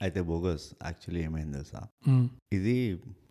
[0.00, 1.80] అయితే bogus actually ఏమైంది తెలుసా.
[2.52, 2.76] ఇది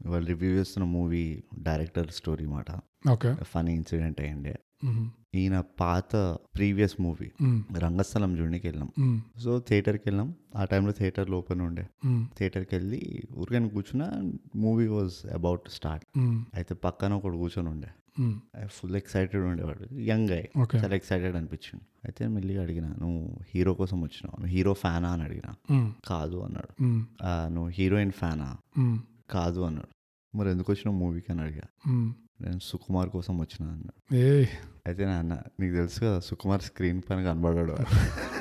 [0.05, 1.23] వాళ్ళు రివ్యూ చేస్తున్న మూవీ
[1.59, 2.69] డైరెక్టర్ స్టోరీ మాట
[3.11, 4.55] ఓకే ఫనీ ఇన్సిడెంట్ అయ్యిండే.
[5.39, 6.11] ఈయన పాత
[6.55, 7.27] ప్రీవియస్ మూవీ.
[7.77, 9.17] రంగస్థలం చూడడానికి వెళ్ళాం మ్మ్.
[9.43, 11.85] సో థియేటర్కి వెళ్ళాం ఆ టైంలో థియేటర్లో ఓపెన్ ఉండే.
[12.37, 13.01] థియేటర్కి వెళ్ళి
[13.37, 14.07] ఊరికని కూర్చున్నా
[14.55, 16.05] మూవీ వాజ్ అబౌట్ స్టార్ట్.
[16.55, 17.89] అయితే పక్కన ఒకడు కూర్చొని ఉండే.
[18.67, 19.93] ఫుల్ ఎక్సైటెడ్ ఉండేవాడు.
[19.93, 20.49] యంగ్ అయ్యి
[20.83, 21.81] చాలా ఎక్సైటెడ్ అనిపించింది.
[22.05, 24.41] అయితే మెల్లిగా అడిగిన నువ్వు హీరో కోసం వచ్చినావు?
[24.41, 25.11] నువ్వు హీరో ఫ్యానా?
[25.11, 25.53] అని అడిగిన.
[25.71, 25.93] మ్మ్.
[26.07, 26.83] కాదు అన్నాడు.
[27.23, 28.57] "ఆ, నువ్వు హీరోయిన్ ఫ్యానా.
[29.29, 29.87] కాదు అన్నాడు.
[30.37, 31.31] మరి ఎందుకు వచ్చినావు మూవీకి?
[31.31, 31.61] అని అడిగా.
[32.41, 34.15] నేను సుకుమార్ కోసం వచ్చిన అన్నాడు.
[34.87, 37.75] అయితే నా అన్న నీకు తెలుసు కదా సుకుమార్ స్క్రీన్ పైన కనబడాడు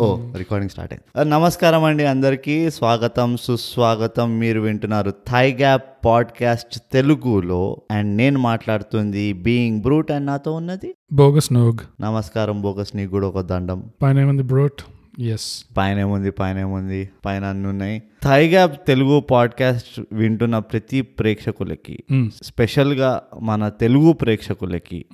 [0.00, 1.30] ఓ రికార్డింగ్ స్టార్ట్ అయింది.
[1.30, 2.70] నమస్కారం అండి అందరికీ.
[2.70, 4.38] స్వాగతం సుస్వాగతం.
[4.38, 7.82] మీరు వింటున్నారు థై గ్యాప్ పాడ్కాస్ట్ తెలుగులో.
[7.90, 10.94] అండ్ నేను మాట్లాడుతుంది బీయింగ్ బ్రూట్ అండ్ నాతో ఉన్నది.
[11.12, 13.90] బోగస్ నోగ్ నమస్కారం బోగస్ నీకు కూడా ఒక దండం.
[14.02, 14.82] పైన ఏముంది బ్రోట్
[15.20, 17.10] ఎస్ పైన ఏముంది పైన ఏముంది?
[17.26, 18.02] పైన అన్ని ఉన్నాయి.
[18.22, 22.04] థై గ్యాప్ తెలుగు పాడ్కాస్ట్ వింటున్న ప్రతి ప్రేక్షకులకి
[22.42, 25.04] స్పెషల్గా మన తెలుగు ప్రేక్షకులకి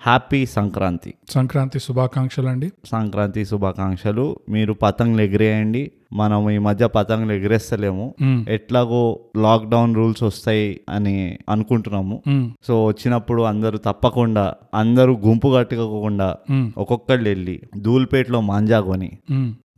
[0.00, 8.14] హ్యాపీ సంక్రాంతి సంక్రాంతి శుభాకాంక్షలు అండి సంక్రాంతి శుభాకాంక్షలు మీరు పతంగులు ఎగిరేయండి మనం ఈ మధ్య పతంగులు ఎగిరేస్తలేము.
[8.48, 12.22] ఎట్లాగో లాక్డౌన్ రూల్స్ వస్తాయి అని అనుకుంటున్నాము.
[12.66, 16.36] సో వచ్చినప్పుడు అందరూ తప్పకుండా అందరూ గుంపు కట్టుకోకుండా.
[16.78, 19.18] ఒక్కొక్కళ్ళు వెళ్ళి ధూల్పేటలో మాంజా కొని.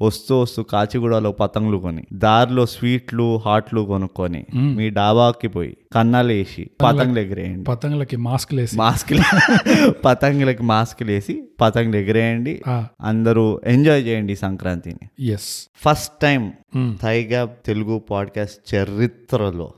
[0.01, 4.47] వస్తూ వస్తూ కాచిగూడలో పతంగులు కొని దారిలో స్వీట్లు హాట్లు కొనుక్కొని.
[4.55, 8.77] మీ డాబాకి పోయి కన్నాలు వేసి పతంగులు ఎగిరేయండి పతంగులకి మాస్క్ లేసి.
[8.77, 9.19] మాస్క్లు
[10.05, 12.63] పతంగులకి మాస్క్లు వేసి పతంగులు ఎగిరేయండి
[13.01, 15.25] అందరూ ఎంజాయ్ చేయండి సంక్రాంతిని.
[15.25, 16.53] ఎస్ ఫస్ట్ టైం
[17.03, 19.71] థైగా తెలుగు పాడ్కాస్ట్ చరిత్రలో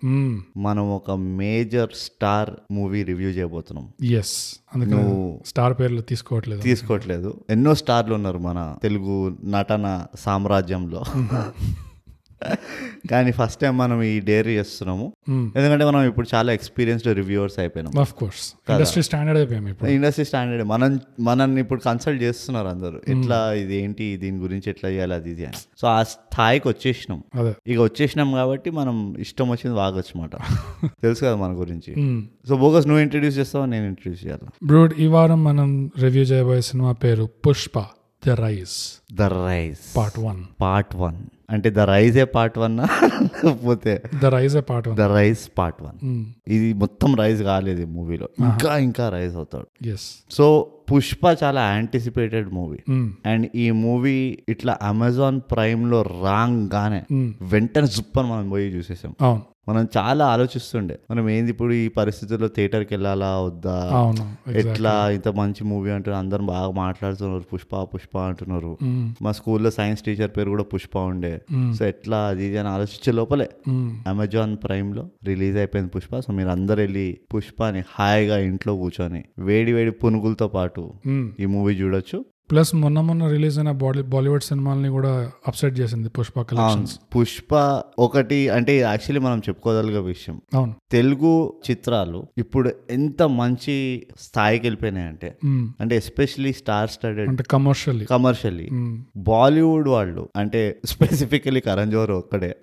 [0.56, 3.88] మనం ఒక మేజర్ స్టార్ మూవీ రివ్యూ చేయబోతున్నాం.
[4.10, 4.36] ఎస్
[4.76, 6.62] నువ్వు స్టార్ పేర్లు తీసుకోవట్లేదు.
[6.62, 7.40] తీసుకోవట్లేదు.
[7.50, 11.04] ఎన్నో స్టార్లు ఉన్నారు మన తెలుగు నటన సామ్రాజ్యంలో.
[13.10, 15.12] కానీ ఫస్ట్ టైం మనం ఈ డేర్ చేస్తున్నాము.
[15.56, 17.92] ఎందుకంటే మనం ఇప్పుడు చాలా ఎక్స్పీరియన్స్డ్ రివ్యూవర్స్ అయిపోయినాం.
[18.00, 19.90] ఆఫ్ కోర్స్ ఇండస్ట్రీ స్టాండర్డ్ అయిపోయాం ఇప్పుడు.
[19.90, 22.98] ఇండస్ట్రీ స్టాండర్డ్ మనం మనల్ని ఇప్పుడు కన్సల్ట్ చేస్తున్నారు అందరూ.
[23.08, 24.16] ఎట్లా ఇది ఏంటి?
[24.16, 25.14] దీని గురించి ఎట్లా చేయాలి?
[25.14, 25.56] అది ఇది అని.
[25.80, 27.22] సో ఆ స్థాయికి వచ్చేసినాం.
[27.34, 27.54] అదే.
[27.66, 30.30] ఇక వచ్చేసినాం కాబట్టి మనం ఇష్టం వచ్చింది వాగొచ్చు మాట
[31.02, 31.92] తెలుసు కదా మన గురించి.
[32.48, 33.66] సో బోగస్ నువ్వు ఇంట్రడ్యూస్ చేస్తావా?
[33.66, 34.66] నేను ఇంట్రడ్యూస్ చేయాలి?
[34.66, 37.78] బ్రూడ్ ఈ వారం మనం రివ్యూ చేయబోయే సినిమా పేరు Pushpa.
[38.26, 38.74] The rise.
[39.20, 40.42] The rise part one.
[40.60, 41.18] Part one.
[41.50, 44.96] అంటే ద రైజే పార్ట్ వన్ లేకపోతే the rise A part one.
[44.96, 45.98] The rise part one.
[46.48, 48.28] ఇది మొత్తం రైజ్ కాలేదు ఈ మూవీలో.
[48.40, 49.88] ఇంకా ఇంకా రైజ్ అవుతాడు.
[49.88, 50.46] ఎస్ సో
[50.92, 52.80] పుష్ప చాలా యాంటిసిపేటెడ్ మూవీ
[53.26, 57.02] అండ్ ఈ మూవీ ఇట్లా అమెజాన్ ప్రైమ్లో రాంగానే
[57.42, 59.14] వెంటనే జుప్పని మనం పోయి చూసేసాం.
[59.20, 59.42] అవును.
[59.68, 60.98] మనం చాలా ఆలోచిస్తుండే.
[61.10, 63.76] మనం ఏంది ఇప్పుడు ఈ పరిస్థితుల్లో థియేటర్కి వెళ్ళాలా వద్దా?
[64.52, 66.24] ఎట్లా ఇంత మంచి మూవీ అంటున్నారు?
[66.24, 67.44] అందరు బాగా మాట్లాడుతున్నారు.
[67.52, 68.78] పుష్ప పుష్ప అంటున్నారు.
[69.22, 71.40] మా స్కూల్లో సైన్స్ టీచర్ పేరు కూడా పుష్ప ఉండే.
[71.78, 73.48] సో ఎట్లా అది అని ఆలోచించే లోపలే.
[74.08, 76.18] అమెజాన్ ప్రైమ్లో రిలీజ్ అయిపోయింది పుష్ప.
[76.18, 80.92] సో మీరు అందరు వెళ్ళి పుష్పని హాయిగా ఇంట్లో కూర్చొని వేడి వేడి పునుగులతో పాటు
[81.40, 82.24] ఈ మూవీ చూడొచ్చు.
[82.50, 86.98] ప్లస్ మొన్న మొన్న రిలీజ్ అయిన బాలీ బాలీవుడ్ సినిమాల్ని కూడా అప్సెట్ చేసింది పుష్ప కలెక్షన్స్.
[87.16, 90.40] పుష్ప ఒకటి అంటే యాక్చువల్లీ మనం చెప్పుకోదలుగా విషయం.
[90.54, 90.74] అవును.
[90.90, 95.36] తెలుగు చిత్రాలు ఇప్పుడు ఎంత మంచి స్థాయికి వెళ్ళిపోయినాయి అంటే.
[95.80, 98.04] అంటే ఎస్పెషలీ స్టార్ స్టడెడ్ అంటే కమర్షియల్లీ.
[98.04, 98.68] కమర్షియల్లీ.
[99.16, 102.56] బాలీవుడ్ వాళ్ళు అంటే స్పెసిఫికలీ కరణ్ జోహర్ ఒక్కడే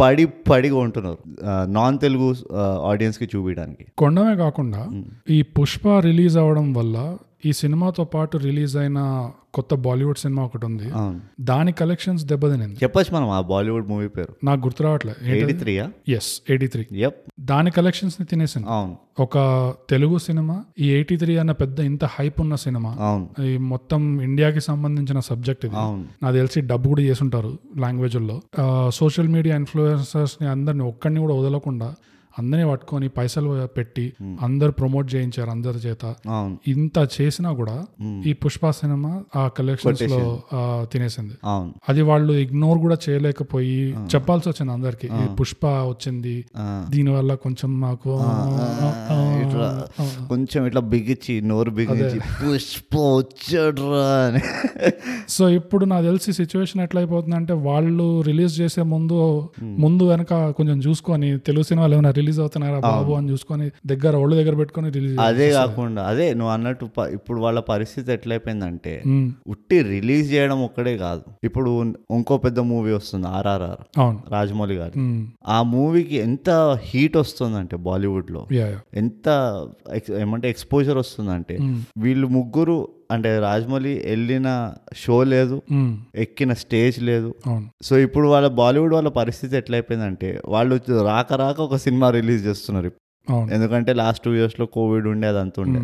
[0.00, 1.18] పడి పడిగా ఉంటున్నారు
[1.68, 2.34] నాన్ తెలుగు
[2.84, 7.16] ఆడియన్స్కి చూపించడానికి కొండమే కాకుండా ఈ పుష్ప రిలీజ్ అవడం వల్ల
[7.46, 10.90] ఈ సినిమాతో పాటు రిలీజ్ అయిన కొత్త బాలీవుడ్ సినిమా ఒకటి ఉంది.
[11.40, 12.74] దాని కలెక్షన్స్ దెబ్బతినింది.
[12.74, 14.34] చెప్పొచ్చు మనం ఆ బాలీవుడ్ మూవీ పేరు.
[14.44, 15.26] నాకు గుర్తు రావట్లేదు
[16.08, 17.06] ఎస్ ఎయిటీ త్రీ
[17.40, 18.66] దాని కలెక్షన్స్ని తినేసింది.
[18.70, 18.96] అవును.
[19.20, 19.38] ఒక
[19.90, 22.96] తెలుగు సినిమా ఈ ఎయిటీ త్రీ అన్న పెద్ద ఇంత హైప్ ఉన్న సినిమా
[23.44, 25.74] ఈ మొత్తం ఇండియాకి సంబంధించిన సబ్జెక్ట్ ఇది.
[26.22, 28.40] నాకు తెలిసి డబ్బు కూడా చేసుంటారు లాంగ్వేజ్లో
[28.90, 31.94] సోషల్ మీడియా ఇన్ఫ్లుయెన్సర్స్ని అందరిని ఒక్కడిని కూడా వదలకుండా
[32.40, 34.06] అందరినీ పట్టుకొని పైసలు పెట్టి
[34.46, 36.04] అందరు ప్రమోట్ చేయించారు అందరి చేత.
[36.74, 37.76] ఇంత చేసినా కూడా
[38.30, 40.20] ఈ పుష్ప సినిమా ఆ కలెక్షన్స్లో
[40.92, 41.34] తినేసింది.
[41.90, 43.78] అది వాళ్ళు ఇగ్నోర్ కూడా చేయలేకపోయి
[44.14, 45.08] చెప్పాల్సి వచ్చింది అందరికి.
[45.22, 46.36] ఈ పుష్ప వచ్చింది
[46.94, 48.12] దీని వల్ల కొంచెం మాకు
[50.32, 54.42] కొంచెం ఇట్లా బిగించి నోరు బిగించి పుష్ప వచ్చాడ్రా అని.
[55.36, 59.16] సో ఇప్పుడు నాకు తెలిసి సిచ్యువేషన్ ఎట్లా అయిపోతుంది అంటే వాళ్ళు రిలీజ్ చేసే ముందు
[59.84, 64.54] ముందు వెనక కొంచెం చూసుకొని తెలుగు సినిమాలు ఏమైనా రిలీజ్ అవుతున్నారా బాబు అని చూసుకొని దగ్గర ఒళ్ళు దగ్గర
[64.54, 68.94] పెట్టుకొని రిలీజ్ అదే కాకుండా అదే నువ్వు అన్నట్టు ఇప్పుడు వాళ్ళ పరిస్థితి ఎట్లయిపోయిందంటే
[69.48, 71.22] ఉట్టి రిలీజ్ చేయడం ఒక్కడే కాదు.
[71.44, 71.70] ఇప్పుడు
[72.10, 73.82] ఇంకో పెద్ద మూవీ వస్తుంది ఆర్ఆర్ఆర్
[74.30, 74.94] రాజమౌళి గారి.
[75.46, 76.50] ఆ మూవీకి ఎంత
[76.82, 78.42] హీట్ వస్తుందంటే బాలీవుడ్లో
[78.94, 79.28] ఎంత
[80.20, 81.56] ఏమంటే ఎక్స్పోజర్ వస్తుందంటే
[81.98, 82.78] వీళ్ళు ముగ్గురు
[83.10, 84.48] అంటే రాజమౌళి వెళ్ళిన
[85.02, 85.56] షో లేదు
[86.14, 87.30] ఎక్కిన స్టేజ్ లేదు.
[87.82, 90.76] సో ఇప్పుడు వాళ్ళ బాలీవుడ్ వాళ్ళ పరిస్థితి ఎట్లయిపోయిందంటే వాళ్ళు
[91.10, 92.90] రాక రాక ఒక సినిమా రిలీజ్ చేస్తున్నారు.
[93.30, 95.80] ఎందుకంటే లాస్ట్ టూ ఇయర్స్లో కోవిడ్ ఉండే అదంతా ఉండే.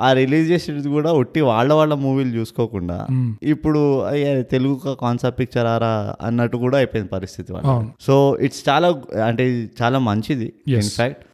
[0.00, 3.06] ఆ రిలీజ్ చేసేది కూడా ఒట్టి వాళ్ళ వాళ్ళ మూవీలు చూసుకోకుండా
[3.42, 7.52] ఇప్పుడు అయ్యే తెలుగు కాన్సెప్ట్ పిక్చర్ ఆరా అన్నట్టు కూడా అయిపోయింది పరిస్థితి.
[8.00, 8.88] సో ఇట్స్ చాలా
[9.24, 10.52] అంటే చాలా మంచిది.
[10.68, 11.24] ఇన్ఫాక్ట్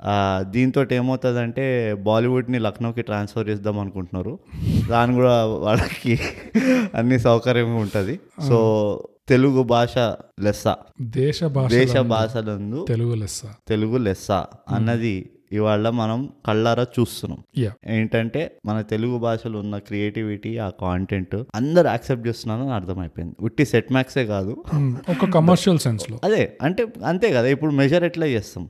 [0.50, 4.38] దీంతో ఏమవుతుందంటే బాలీవుడ్ని లక్నోకి ట్రాన్స్ఫర్ చేద్దాం అనుకుంటున్నారు.
[4.91, 6.19] దాని కూడా వాళ్ళకి
[6.94, 8.20] అన్ని సౌకర్యంగా ఉంటది.
[8.49, 8.59] సో
[9.29, 9.99] తెలుగు భాష
[10.41, 10.64] లెస్స.
[11.02, 13.43] దేశ భాష దేశ భాషలందు తెలుగు లెస్స.
[13.69, 14.31] తెలుగు లెస్స
[14.70, 15.14] అన్నది
[15.50, 17.40] ఇవాళ మనం కళ్ళారా చూస్తున్నాం.
[17.94, 23.34] ఏంటంటే మన తెలుగు భాషలో ఉన్న క్రియేటివిటీ ఆ కాంటెంట్ అందరు యాక్సెప్ట్ చేస్తున్నారని అర్థమైపోయింది.
[23.40, 24.52] ఉట్టి సెట్ మ్యాక్సే కాదు.
[24.76, 26.16] ఉమ్, ఒక కమర్షియల్ సెన్స్లో.
[26.25, 28.64] అదే అంటే అంతే కదా ఇప్పుడు మెజర్ ఎట్లా చేస్తాం?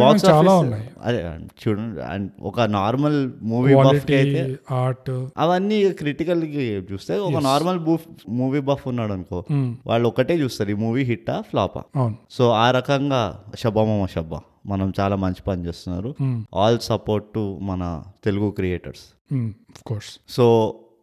[0.00, 0.86] బాక్స్ చాలా ఉన్నాయి.
[1.02, 1.20] అదే
[1.62, 2.04] చూడండి
[2.42, 3.18] ఒక నార్మల్
[3.50, 4.42] మూవీ బఫ్ అయితే
[4.78, 6.44] ఆర్ట్ అవన్నీ క్రిటికల్
[6.90, 8.06] చూస్తే ఒక నార్మల్ బూఫ్
[8.40, 9.40] మూవీ బఫ్ ఉన్నాడు అనుకో
[9.86, 12.16] వాళ్ళు ఒకటే చూస్తారు ఈ మూవీ హిట్టా ఫ్లాపా అవును.
[12.30, 13.20] సో ఆ రకంగా
[13.58, 16.10] షబ్బామమ్మ షబ్బా మనం చాలా మంచి పని చేస్తున్నారు.
[16.54, 17.82] ఆల్ సపోర్ట్ టు మన
[18.24, 19.04] తెలుగు క్రియేటర్స్
[19.86, 20.46] కోర్స్ సో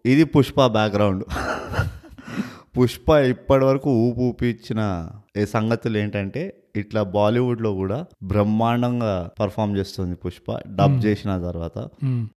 [0.06, 1.24] ఇది పుష్ప బ్యాక్గ్రౌండ్
[2.78, 4.82] పుష్ప ఇప్పటి వరకు ఊపు ఊపిచ్చిన
[5.54, 6.42] సంగతులు ఏంటంటే
[6.76, 11.88] ఇట్లా బాలీవుడ్లో కూడా బ్రహ్మాండంగా పర్ఫామ్ చేస్తుంది పుష్ప డబ్ చేసిన తర్వాత.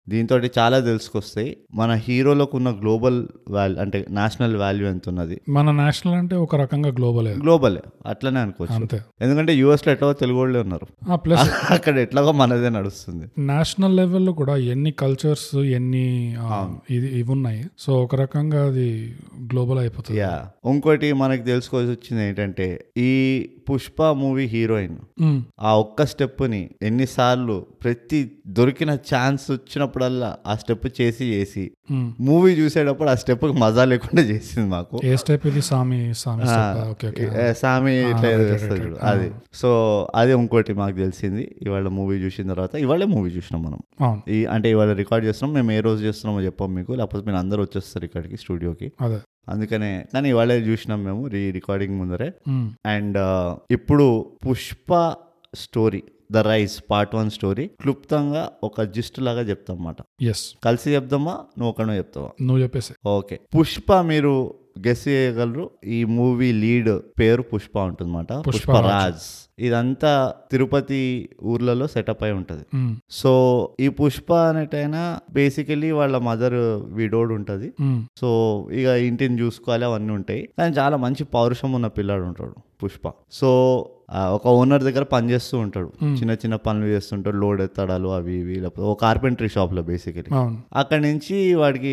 [0.08, 1.56] దీంతో చాలా తెలుసుకొస్తాయి.
[1.74, 6.90] మన హీరోలకు ఉన్న గ్లోబల్ వాల్యూ అంటే నేషనల్ వాల్యూ ఎంత ఉన్నది మన నేషనల్ అంటే ఒక రకంగా
[6.90, 8.74] గ్లోబల్ గ్లోబలే అట్లనే అనుకోవచ్చు.
[8.74, 9.00] అంతే.
[9.20, 11.14] ఎందుకంటే యూఎస్లో ఎట్లాగో తెలుగు వాళ్ళే ఉన్నారు.
[11.14, 11.40] ప్లస్
[11.70, 13.26] అక్కడ ఎట్లాగో మనదే నడుస్తుంది.
[13.38, 16.36] నేషనల్ లెవెల్లో కూడా ఎన్ని కల్చర్స్ ఎన్ని
[16.90, 17.64] ఇది ఇవి ఉన్నాయి.
[17.78, 20.20] సో ఒక రకంగా అది గ్లోబల్ అయిపోతుంది.
[20.20, 23.10] యా ఇంకోటి మనకి తెలుసుకోవాల్సి వచ్చింది ఏంటంటే ఈ
[23.70, 24.96] పుష్ప మూవీ హీరోయిన్.
[25.60, 28.20] ఆ ఒక్క స్టెప్ని ఎన్నిసార్లు ప్రతి
[28.58, 31.64] దొరికిన ఛాన్స్ వచ్చినప్పుడల్లా ఆ స్టెప్ చేసి చేసి.
[32.28, 34.96] మూవీ చూసేటప్పుడు ఆ స్టెప్ మజా లేకుండా చేసింది మాకు.
[35.10, 35.62] ఏ స్టెప్ ఇది?
[37.62, 38.28] సామి ఇట్లా
[38.82, 39.28] చూడు, అది.
[39.60, 39.70] సో
[40.14, 41.44] అది ఇంకోటి మాకు తెలిసింది.
[41.66, 43.80] ఇవాళ మూవీ చూసిన తర్వాత ఇవాళే మూవీ చూసినాం మనం.
[44.36, 46.92] ఈ అంటే ఇవాళ రికార్డ్ చేస్తున్నాం మేము ఏ రోజు చేస్తున్నామో చెప్పాం మీకు.
[47.00, 48.88] లేకపోతే మీరు అందరూ వచ్చేస్తారు ఇక్కడికి స్టూడియోకి.
[49.48, 52.32] అందుకనే కానీ ఇవాళే చూసినాం మేము రీ రికార్డింగ్ ముందరే.
[52.86, 53.18] అండ్
[53.70, 55.14] ఇప్పుడు Pushpa
[55.54, 56.02] story
[56.32, 59.96] the rise part one story క్లుప్తంగా ఒక జిస్ట్ లాగా చెప్తాం అన్నమాట.
[60.22, 61.32] ఎస్ కలిసి చెప్దామా?
[61.32, 62.30] నువ్వు ఒకనో చెప్తావా?
[62.42, 63.40] నువ్వు చెప్పేసి ఓకే.
[63.58, 64.54] పుష్ప మీరు
[64.86, 65.70] గెస్ చేయగలరు.
[65.84, 66.88] ఈ మూవీ లీడ్
[67.20, 68.32] పేరు పుష్ప ఉంటుందన్నమాట.
[68.46, 72.64] పుష్పరాజ్ ఇదంతా తిరుపతి ఊర్లలో సెటప్ అయి ఉంటది.
[73.10, 73.32] సో
[73.80, 76.54] ఈ పుష్ప అనేటైనా బేసికలీ వాళ్ళ మదర్
[76.94, 77.72] విడోడ్ ఉంటది.
[78.16, 78.28] సో
[78.72, 80.48] ఇక ఇంటిని చూసుకోవాలి అవన్నీ ఉంటాయి.
[80.58, 83.12] కానీ చాలా మంచి పౌరుషం ఉన్న పిల్లాడు ఉంటాడు పుష్ప.
[83.32, 83.50] సో
[84.14, 85.90] ఒక ఓనర్ దగ్గర పని చేస్తూ ఉంటాడు.
[86.04, 87.36] చిన్న చిన్న పనులు చేస్తుంటాడు.
[87.36, 90.34] లోడ్ ఎత్తడాలు అవి ఇవి లేకపోతే ఒక కార్పెంటరీ షాప్లో బేసికలీ
[90.76, 91.88] అక్కడి నుంచి వాడికి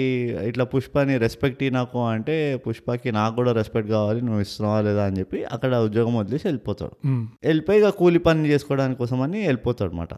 [0.48, 5.04] ఇట్లా పుష్పని రెస్పెక్ట్ నాకు అంటే పుష్పకి నాకు కూడా రెస్పెక్ట్ కావాలి నువ్వు ఇస్తున్నావా లేదా?
[5.06, 7.08] అని చెప్పి అక్కడ ఉద్యోగం వదిలేసి వెళ్ళిపోతాడు.
[7.44, 10.14] వెళ్ళిపోయి ఇక కూలి పని చేసుకోవడానికి కోసం అని వెళ్ళిపోతాడు అనమాట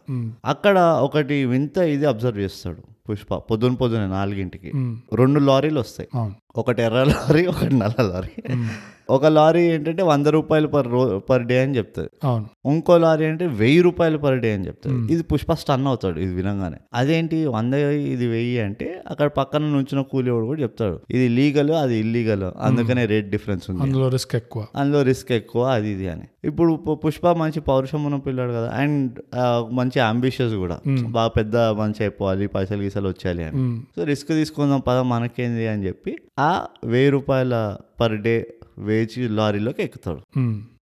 [0.45, 4.71] అక్కడ ఒకటి వింత ఇది అబ్జర్వ్ చేస్తాడు పుష్ప పొద్దున పొద్దున నాలుగింటికి.
[5.15, 6.09] రెండు లారీలు వస్తాయి.
[6.55, 8.55] ఒకటి ఎర్ర లారీ ఒకటి నల్ల లారీ.
[9.09, 12.09] ఒక లారీ ఏంటంటే వంద రూపాయలు పర్ రో పర్ డే అని చెప్తుంది.
[12.23, 12.71] అవును.
[12.71, 16.77] ఇంకో లారీ అంటే వెయ్యి రూపాయలు పర్ డే అని చెప్తాడు ఇది పుష్ప స్టన్ అవుతాడు ఇది వినంగానే.
[16.93, 17.45] అదేంటి?
[17.45, 20.99] వంద ఇది వెయ్యి అంటే అక్కడ పక్కన నుంచిన కూలివాడు కూడా చెప్తాడు.
[21.09, 23.81] ఇది లీగల్ అది ఇల్లీగల్ అందుకనే రేట్ డిఫరెన్స్ ఉంది.
[23.81, 24.65] అందులో రిస్క్ ఎక్కువ.
[24.75, 26.27] అందులో రిస్క్ ఎక్కువ అది ఇది అని.
[26.44, 26.73] ఇప్పుడు
[27.06, 28.69] పుష్ప మంచి పౌరుషం ఉన్న పిల్లాడు కదా.
[28.75, 29.19] అండ్
[29.71, 30.79] మంచి అంబిషియస్ కూడా.
[30.87, 33.81] బాగా పెద్ద మంచి అయిపోవాలి పైసలు గీసలు వచ్చేయాలి అని.
[33.95, 36.48] సో రిస్క్ తీసుకుందాం పద మనకేంది అని చెప్పి ఆ
[36.85, 37.53] వెయ్యి రూపాయల
[37.99, 38.35] పర్ డే
[38.79, 40.21] వేచి లారీలోకి ఎక్కుతాడు.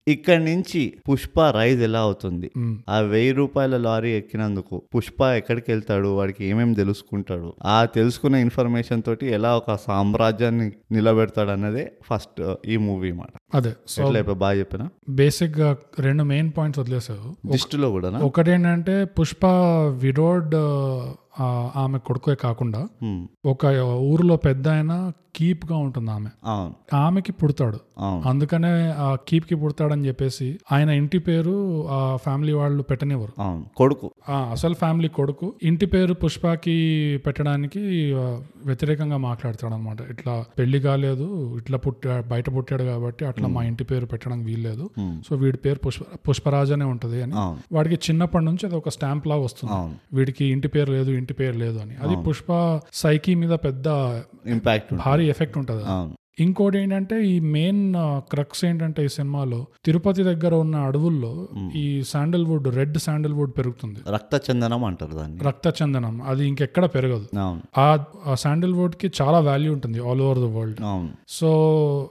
[0.07, 2.47] ఇక్కడి నుంచి పుష్ప రైజ్ ఎలా అవుతుంది?
[2.89, 6.07] ఆ వెయ్యి రూపాయల లారీ ఎక్కినందుకు పుష్ప ఎక్కడికి వెళ్తాడు?
[6.07, 7.53] వాడికి ఏమేమి తెలుసుకుంటాడు?
[7.65, 13.33] ఆ తెలుసుకున్న ఇన్ఫర్మేషన్ తోటి ఎలా ఒక సామ్రాజ్యాన్ని నిలబెడతాడు అన్నదే ఫస్ట్ ఈ మూవీ మాట.
[13.53, 13.73] అదే.
[13.87, 14.83] సో బాగా చెప్పిన?
[15.09, 15.69] బేసిక్గా
[15.99, 17.51] రెండు మెయిన్ పాయింట్స్ వదిలేసావు.
[17.51, 19.45] దిష్టిలో కూడా ఒకటేంటంటే పుష్ప
[19.97, 20.67] విడోడ్ ఆ,
[21.75, 22.87] ఆమె కొడుకే కాకుండా
[23.45, 23.65] ఒక
[23.99, 26.29] ఊరిలో పెద్ద ఆయన కీప్గా ఉంటుంది ఆమె.
[26.95, 27.79] ఆమెకి పుడతాడు.
[28.01, 33.33] అందుకనే ఆ కీప్కి పుడతాడని చెప్పేసి ఆయన ఇంటి పేరు ఆ ఫ్యామిలీ వాళ్ళు పెట్టనివ్వరు.
[33.77, 34.11] కొడుకు.
[34.29, 35.53] ఆ అసలు ఫ్యామిలీ కొడుకు.
[35.63, 36.77] ఇంటి పేరు పుష్పకి
[37.25, 38.13] పెట్టడానికి
[38.65, 44.05] వ్యతిరేకంగా మాట్లాడతాడు అనమాట ఇట్లా పెళ్ళి కాలేదు ఇట్లా పుట్టా బయట పుట్టాడు కాబట్టి అట్లా మా ఇంటి పేరు
[44.05, 44.89] పెట్టడానికి వీల్లేదు.
[45.29, 47.33] సో వీడి పేరు పుష్ప పుష్పరాజ్ అనే ఉంటది అని
[47.75, 51.79] వాడికి చిన్నప్పటి నుంచి అది ఒక స్టాంప్ లాగా వస్తుంది వీడికి ఇంటి పేరు లేదు ఇంటి పేరు లేదు
[51.79, 51.95] అని.
[51.95, 53.87] అది పుష్ప సైకి మీద పెద్ద
[54.47, 55.83] ఇంపాక్ట్ భారీ ఎఫెక్ట్ ఉంటది.
[56.39, 62.97] ఇంకోటి ఏంటంటే ఈ మెయిన్ క్రక్స్ ఏంటంటే ఈ సినిమాలో తిరుపతి దగ్గర ఉన్న అడవుల్లో ఈ శాండల్వుడ్ రెడ్
[62.97, 63.99] శాండల్వుడ్ పెరుగుతుంది.
[64.09, 65.39] రక్త చందనం అంటారు దాన్ని.
[65.43, 67.27] రక్త చందనం అది ఇంకెక్కడ పెరగదు.
[67.77, 67.97] ఆ
[68.33, 71.09] శాండల్వుడ్కి చాలా వాల్యూ ఉంటుంది all over the world.
[71.29, 71.49] So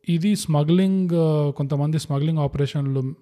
[0.09, 1.09] ఇది స్మగ్లింగ్
[1.57, 3.15] కొంతమంది స్మగ్లింగ్ ఆపరేషన్లు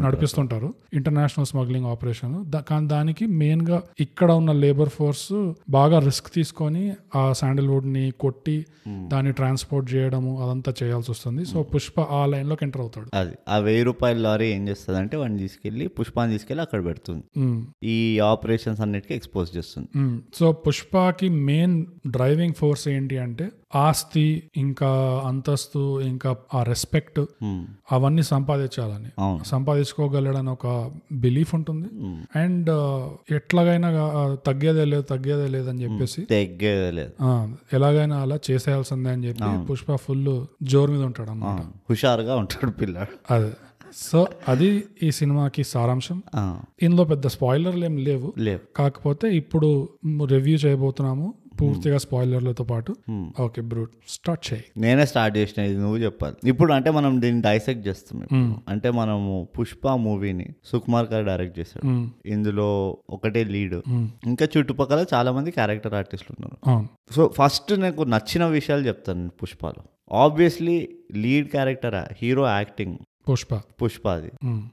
[0.00, 0.74] నడిపిస్తుంటారు.
[0.94, 2.44] International smuggling operation.
[2.68, 9.83] కానీ దానికి మెయిన్గా ఇక్కడ ఉన్న లేబర్ ఫోర్స్ బాగా రిస్క్ తీసుకొని ఆ శాండల్వుడ్ని కొట్టి దాన్ని ట్రాన్స్పోర్ట్
[9.94, 11.44] చేయడము అదంతా చేయాల్సి వస్తుంది.
[11.44, 13.10] సో పుష్ప ఆ లైన్లోకి ఎంటర్ అవుతాడు.
[13.14, 17.40] అది ఆ వెయ్యి రూపాయల లారీ ఏం చేస్తుంది అంటే వాడిని తీసుకెళ్ళి పుష్పాన్ని తీసుకెళ్ళి అక్కడ పెడుతుంది.
[17.40, 17.66] మ్మ్.
[17.82, 19.88] ఈ ఆపరేషన్స్ అన్నిటికీ ఎక్స్పోజ్ చేస్తుంది.
[19.96, 20.20] మ్మ్.
[20.34, 27.64] సో పుష్పకి మెయిన్ డ్రైవింగ్ ఫోర్స్ ఏంటి అంటే ఆస్తి ఇంకా అంతస్తు ఇంకా ఆ రెస్పెక్ట్ Hmm.
[27.92, 29.44] అవన్నీ సంపాదించాలని.
[29.46, 31.88] సంపాదించుకోగలడని ఒక బిలీఫ్ ఉంటుంది.
[32.38, 32.70] అండ్
[33.34, 33.90] ఎట్లాగైనా
[34.46, 37.12] తగ్గేదే లేదు తగ్గేదే లేదని చెప్పేసి తెగ్గేదే లేదు.
[37.72, 41.72] ఎలాగైనా అలా చేసేయాల్సిందే అని చెప్పి పుష్ప ఫుల్ జోరు మీద ఉంటాడు అన్నమాట అవును.
[41.90, 43.34] హుషారుగా ఉంటాడు పిల్లాడు.
[43.34, 43.52] అదే.
[43.96, 46.22] సో అది ఈ సినిమాకి సారాంశం.
[46.82, 48.32] ఇందులో పెద్ద స్పాయిలర్లు ఏం లేవు.
[48.38, 48.60] లేవు.
[48.76, 49.88] కాకపోతే ఇప్పుడు
[50.24, 51.34] రివ్యూ చేయబోతున్నాము.
[51.60, 52.96] పూర్తిగా స్పాయిలర్లతో పాటు?
[53.40, 53.90] Okay brute.
[54.08, 54.64] స్టార్ట్ చేయి.
[54.76, 56.48] నేనే స్టార్ట్ చేసిన ఇది నువ్వు చెప్పాలి.
[56.48, 58.62] ఇప్పుడు అంటే మనం దీన్ని డైసెక్ట్ చేస్తున్నాం.
[58.68, 62.08] అంటే మనము పుష్ప మూవీని సుకుమార్ గారు డైరెక్ట్ చేశాడు.
[62.28, 63.74] ఇందులో ఒకటే లీడ్
[64.26, 66.88] ఇంకా చుట్టుపక్కల చాలా మంది క్యారెక్టర్ ఆర్టిస్టులు ఉన్నారు.
[67.14, 69.82] సో ఫస్ట్ నాకు నచ్చిన విషయాలు చెప్తాను పుష్పలో.
[70.12, 72.96] Obviously lead character hero acting
[73.30, 73.54] Pushpa.
[73.54, 74.30] Pushpa అది.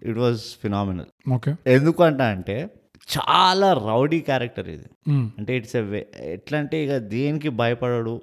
[0.10, 1.56] It was phenomenal okay.
[1.68, 2.70] ఎందుకంట అంటే
[3.16, 4.88] చాలా రౌడీ క్యారెక్టర్ ఇది.
[5.40, 5.76] అంటే ఇట్స్
[6.38, 8.16] ఎట్లా అంటే ఇక దేనికి భయపడడు.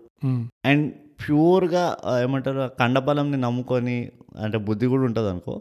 [0.65, 0.87] అండ్
[1.23, 1.85] ప్యూర్గా
[2.23, 3.99] ఏమంటారు కండబలంని నమ్ముకొని
[4.45, 5.55] అంటే బుద్ధి కూడా ఉంటుంది అనుకో.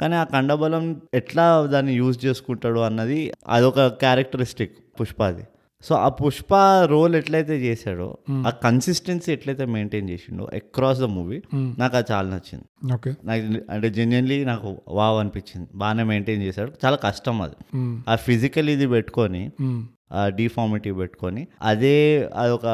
[0.00, 5.44] కానీ ఆ కండబలం ఎట్లా దాన్ని యూజ్ చేసుకుంటాడు అన్నది అదొక క్యారెక్టరిస్టిక్ పుష్పది
[5.84, 6.52] సో ఆ పుష్ప
[6.84, 8.06] రోల్ ఎట్లయితే చేశాడో
[8.46, 11.66] ఆ కన్సిస్టెన్సీ ఎట్లయితే మెయింటైన్ చేసిండో అక్రాస్ ద మూవీ Hmm.
[11.78, 12.66] నాకు అది చాలా నచ్చింది.
[12.94, 15.68] ఓకే నాకు అంటే జెన్యున్లీ నాకు వావ్ అనిపించింది.
[15.74, 16.72] బాగానే మెయింటైన్ చేశాడు.
[16.84, 17.56] చాలా కష్టం అది.
[17.74, 17.94] మ్మ్.
[18.08, 19.82] ఆ ఫిజికల్ ఇది పెట్టుకొని మ్మ్.
[20.12, 21.96] ఆ డిఫార్మిటీ పెట్టుకొని అదే
[22.34, 22.66] అదొక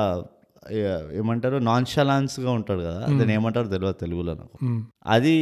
[1.19, 4.57] ఏమంటారు నాన్షలాన్స్గా ఉంటాడు కదా దాన్ని ఏమంటారు తెలియదు తెలుగులో నాకు.
[5.07, 5.35] అది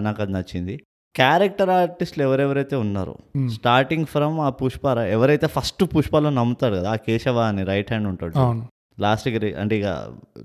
[0.00, 0.74] నాకు అది నచ్చింది.
[1.14, 3.48] క్యారెక్టర్ ఆర్టిస్టులు ఎవరెవరైతే ఉన్నారో Hmm.
[3.48, 8.34] స్టార్టింగ్ ఫ్రమ్ ఆ పుష్ప ఎవరైతే ఫస్ట్ పుష్పలో నమ్ముతాడు కదా ఆ కేశవ అని రైట్ హ్యాండ్ ఉంటాడు
[8.98, 9.88] లాస్ట్కి అంటే ఇక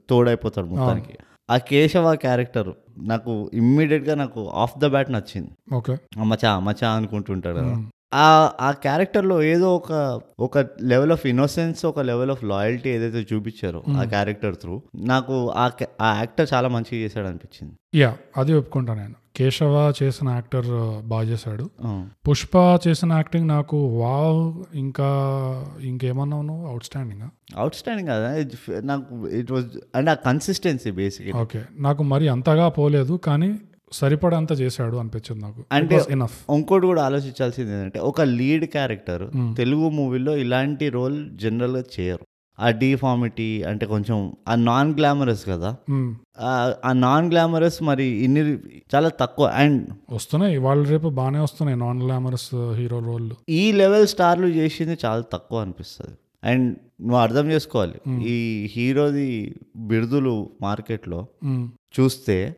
[0.09, 1.15] తోడైపోతాడు మొత్తానికి.
[1.49, 2.69] ఆ కేశవ క్యారెక్టర్
[3.07, 5.51] నాకు immediate గా నాకు ఆఫ్ ద బ్యాట్ నచ్చింది.
[5.73, 5.93] ఓకే.
[6.31, 7.71] మచా మచా అనుకుంటుంటాడు కదా.
[7.71, 7.85] మ్మ్.
[8.17, 8.25] ఆ
[8.59, 9.91] ఆ క్యారెక్టర్లో ఏదో ఒక
[10.39, 10.55] ఒక
[10.91, 14.75] లెవెల్ ఆఫ్ ఇన్నోసెన్స్ ఒక లెవెల్ ఆఫ్ లాయల్టీ ఏదైతే చూపించారో ఆ క్యారెక్టర్ త్రూ
[15.11, 15.65] నాకు ఆ
[16.01, 19.15] ఆ యాక్టర్ చాలా మంచిగా చేశాడు అనిపించింది యా అది ఒప్పుకుంటా నేను.
[19.39, 20.69] కేశవ చేసిన యాక్టర్
[21.03, 21.65] బాగా చేశాడు.
[22.27, 22.55] పుష్ప
[22.85, 24.41] చేసిన యాక్టింగ్ నాకు వావ్
[24.75, 25.09] ఇంకా
[25.83, 27.23] ఇంకేమన్నావు నువ్వు అవుట్ స్టాండింగ్
[27.57, 28.29] అవుట్ స్టాండింగ్ కదా
[28.83, 29.05] నాకు
[29.41, 33.49] ఇట్ వాజ్ అండ్ ఆ కన్సిస్టెన్సీ బేసిక్ ఓకే నాకు మరి అంతగా పోలేదు కానీ
[33.91, 35.61] సరిపడంత చేశాడు అనిపించింది నాకు.
[35.71, 39.23] అంటే ఇనఫ్ ఇంకోటి కూడా ఆలోచించాల్సింది ఏంటంటే ఒక లీడ్ క్యారెక్టర్
[39.57, 42.25] తెలుగు మూవీలో ఇలాంటి రోల్ జనరల్గా చేయరు.
[42.59, 45.69] ఆ డిఫార్మిటీ అంటే కొంచెం ఆ నాన్ గ్లామరస్ కదా
[46.39, 48.41] ఆ- ఆ నాన్ గ్లామరస్ మరి ఇన్ని
[48.95, 49.81] చాలా తక్కువ అండ్
[50.13, 50.57] వస్తున్నాయి.
[50.57, 56.15] వాళ్ళ రేపు బాగానే వస్తున్నాయి నాన్ గ్లామరస్ హీరో రోల్ ఈ లెవెల్ స్టార్లు చేసింది చాలా తక్కువ అనిపిస్తుంది.
[56.43, 56.67] అండ్
[57.01, 57.97] నువ్వు అర్థం చేసుకోవాలి.
[58.27, 58.37] ఈ
[58.71, 61.19] హీరోది బిరుదులు మార్కెట్లో
[61.99, 62.55] చూస్తే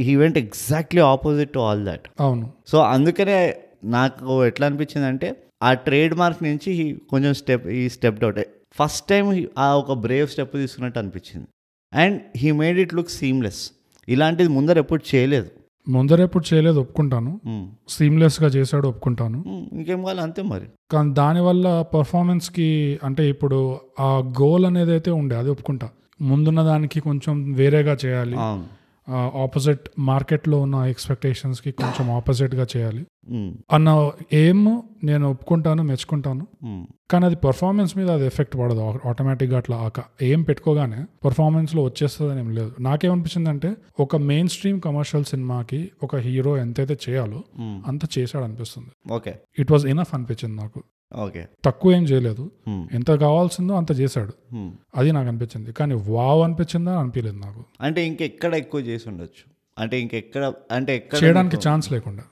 [0.00, 2.52] he went exactly opposite to all that అవును.
[2.66, 3.38] సో అందుకనే
[3.84, 5.28] నాకు ఎట్లా అనిపించింది అంటే
[5.62, 6.72] ఆ ట్రేడ్ మార్క్ నుంచి
[7.10, 8.40] కొంచెం స్టెప్ ఈ స్టెప్ అవుట్
[8.72, 11.46] ఫస్ట్ టైం ఆ ఒక బ్రేవ్ స్టెప్ తీసుకున్నట్టు అనిపించింది.
[11.94, 13.70] And he made it look seamless
[14.08, 15.50] ఇలాంటిది ముందర ఎప్పుడు చేయలేదు.
[15.88, 17.40] ముందరెప్పుడు చేయలేదు ఒప్పుకుంటాను.
[17.88, 19.44] సీమ్లెస్గా చేశాడు ఒప్పుకుంటాను.
[19.46, 19.78] మ్మ్.
[19.78, 20.20] ఇంకేం కావాలి?
[20.20, 20.66] అంతే మరి.
[20.92, 25.90] కానీ దానివల్ల పర్ఫార్మెన్స్కి అంటే ఇప్పుడు ఆ గోల్ అనేది అయితే ఉండే అది ఒప్పుకుంటా.
[26.20, 28.36] ముందున్న దానికి కొంచెం వేరేగా చేయాలి.
[29.42, 33.06] ఆపోజిట్ మార్కెట్లో ఉన్న ఎక్స్పెక్టేషన్స్కి కొంచెం ఆపోజిట్గా చేయాలి.
[33.72, 36.46] అన్న ఏం నేను ఒప్పుకుంటాను మెచ్చుకుంటాను.
[36.64, 36.86] మ్మ్.
[37.10, 38.98] కానీ అది పర్ఫార్మెన్స్ మీద అది ఎఫెక్ట్ పడదు.
[39.08, 42.74] ఆటోమేటిక్గా అట్లా ఏం పెట్టుకోగానే పర్ఫార్మెన్స్లో వచ్చేస్తుంది ఏం లేదు.
[42.80, 47.82] నాకేమనిపించింది అంటే ఒక మెయిన్ స్ట్రీమ్ కమర్షియల్ సినిమాకి ఒక హీరో ఎంతైతే చేయాలో మ్మ్.
[47.86, 50.82] అంత చేశాడు అనిపిస్తుంది ఓకే ఇట్ వాజ్ ఇనఫ్ అనిపించింది నాకు.
[51.16, 52.50] ఓకే తక్కువ ఏం చేయలేదు.
[52.92, 54.32] ఎంత కావాల్సిందో అంత చేశాడు.
[54.94, 55.72] అది నాకు అనిపించింది.
[55.72, 57.64] కానీ వావ్ అనిపించిందా అనిపించలేదు నాకు.
[57.80, 59.44] అంటే ఇంకెక్కడ ఎక్కువ చేసి ఉండొచ్చు?
[59.78, 62.22] అంటే ఇంకెక్కడ అంటే చేయడానికి ఛాన్స్ లేకుండా.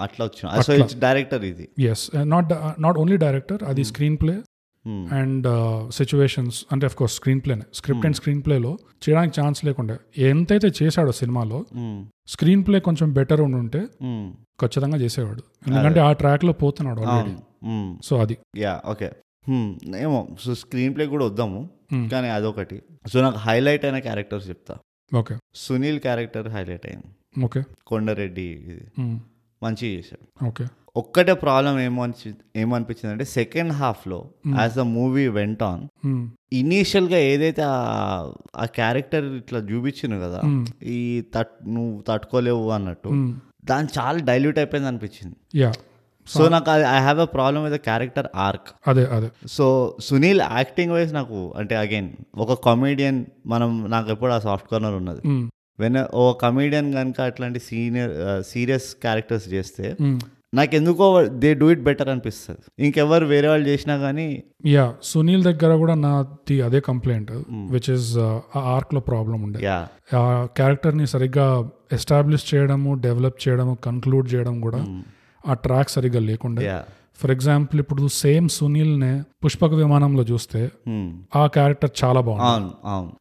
[0.00, 0.86] అట్లా వచ్చిన.
[0.98, 1.68] డైరెక్టర్ ఇది.
[1.78, 2.46] Yes not
[2.82, 4.42] not only director అది స్క్రీన్ ప్లే.
[4.88, 5.46] అండ్
[5.92, 9.98] సిచ్యువేషన్స్ అంటే అఫ్ కోర్స్ స్క్రీన్ ప్లేనే స్క్రిప్ట్ అండ్ స్క్రీన్ ప్లేలో చేయడానికి ఛాన్స్ లేకుండా.
[10.18, 11.64] ఎంతైతే చేశాడో సినిమాలో.
[12.26, 13.86] స్క్రీన్ ప్లే కొంచెం బెటర్ ఉండి ఉంటే.
[14.60, 15.42] ఖచ్చితంగా చేసేవాడు.
[15.66, 17.38] ఎందుకంటే ఆ ట్రాక్లో పోతున్నాడు ఆల్రెడీ.
[18.04, 18.38] సో అది.
[18.56, 19.10] Yeah okay.
[19.98, 21.70] ఏమో సో స్క్రీన్ ప్లే కూడా వద్దాము.
[22.12, 22.82] కానీ అదొకటి.
[23.06, 24.76] సో నాకు హైలైట్ అయిన క్యారెక్టర్స్ చెప్తా.
[25.14, 25.36] ఓకే.
[25.54, 27.44] సునీల్ క్యారెక్టర్ హైలైట్ అయింది.
[27.44, 27.62] ఓకే.
[27.86, 28.80] కొండారెడ్డి ఇది.
[29.62, 30.64] మంచిగా చేశాడు ఓకే
[30.96, 35.82] ఒక్కటే ప్రాబ్లం ఏమో అనిపి ఏమనిపించింది అంటే సెకండ్ హాఫ్లో as the movie went on.
[36.52, 40.40] ఇనీషియల్గా ఏదైతే ఆ- ఆ క్యారెక్టర్ ఇట్లా చూపించింది కదా.
[40.82, 43.08] ఈ తట్ నువ్వు తట్టుకోలేవు అన్నట్టు.
[43.64, 45.36] దాని చాలా డైల్యూట్ అయిపోయింది అనిపించింది
[46.26, 51.14] సో నాకు I have a problem with character arc అదే అదే సో సునీల్ యాక్టింగ్ వైజ్
[51.14, 55.20] నాకు అంటే అగైన్ ఒక కామెడియన్ మనం నాకు ఎప్పుడు ఆ సాఫ్ట్ కార్నర్ ఉన్నది.
[55.78, 58.12] వెన్ ఓ కమీడియన్ కనుక అట్లాంటి సీనియర్
[58.50, 60.18] సీరియస్ క్యారెక్టర్స్ చేస్తే మ్మ్.
[60.54, 61.06] నాకు ఎందుకో
[61.40, 62.62] దే డూ ఇట్ బెటర్ అనిపిస్తుంది.
[62.78, 64.26] ఇంకెవరు వేరే వాళ్ళు చేసినా కానీ
[64.66, 67.32] యా సునీల్ దగ్గర కూడా నాది అదే కంప్లైంట్
[67.70, 68.08] విచ్ ఇస్
[68.54, 69.58] ఆ ఆర్క్లో ప్రాబ్లం ఉండే.
[69.66, 69.78] యా
[70.14, 70.22] ఆ
[70.56, 71.46] క్యారెక్టర్ని సరిగ్గా
[71.92, 74.80] ఎస్టాబ్లిష్ చేయడము డెవలప్ చేయడము కన్క్లూడ్ చేయడం కూడా
[75.44, 76.62] ఆ ట్రాక్ సరిగ్గా లేకుండే.
[76.64, 76.78] యా
[77.20, 80.70] ఫర్ ఎగ్జాంపుల్ ఇప్పుడు సేమ్ సునీల్ నే పుష్పక విమానంలో చూస్తే
[81.36, 82.74] ఆ క్యారెక్టర్ చాలా బాగుంది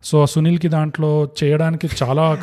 [0.03, 2.35] సో ఆ సునీల్కి దాంట్లో చేయడానికి చాలా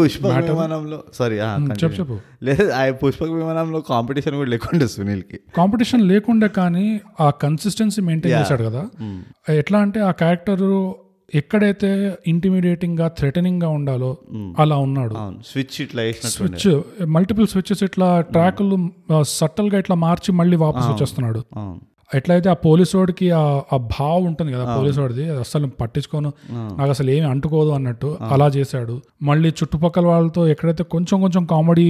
[0.00, 1.36] పుష్పక విమానంలో సారీ
[1.84, 2.18] చెప్పు చెప్పు.
[2.42, 2.66] లేదు
[3.04, 5.40] పుష్పక విమానంలో కాంపిటీషన్ కూడా లేకుండే సునీల్కి.
[5.56, 8.82] కాంపిటీషన్ లేకుండే కానీ ఆ కన్సిస్టెన్సీ మెయింటైన్ చేశాడు కదా.
[9.52, 10.64] ఎట్లా అంటే ఆ క్యారెక్టర్
[11.34, 11.90] ఎక్కడైతే
[12.26, 14.10] ఇంటిమిడియేటింగ్గా థ్రెటనింగ్గా ఉండాలో
[14.58, 15.14] అలా ఉన్నాడు.
[15.46, 16.66] స్విచ్ ఇట్లా స్విచ్
[17.06, 18.76] మల్టిపుల్ స్విచ్చెస్ ఇట్లా ట్రాక్లు
[19.22, 21.42] సట్టల్గా ఇట్లా మార్చి మళ్ళీ వాపస్ వచ్చేస్తున్నాడు.
[22.10, 23.42] ఎట్లయితే ఆ పోలీస్ వాడికి ఆ
[23.92, 26.30] భావం ఉంటుంది కదా పోలీస్ వాడిది అసలు పట్టించుకోను
[26.78, 28.94] నాకు అసలు ఏమి అంటుకోదు అన్నట్టు అలా చేశాడు.
[29.22, 31.86] మళ్ళీ చుట్టుపక్కల వాళ్ళతో ఎక్కడైతే కొంచెం కొంచెం కామెడీ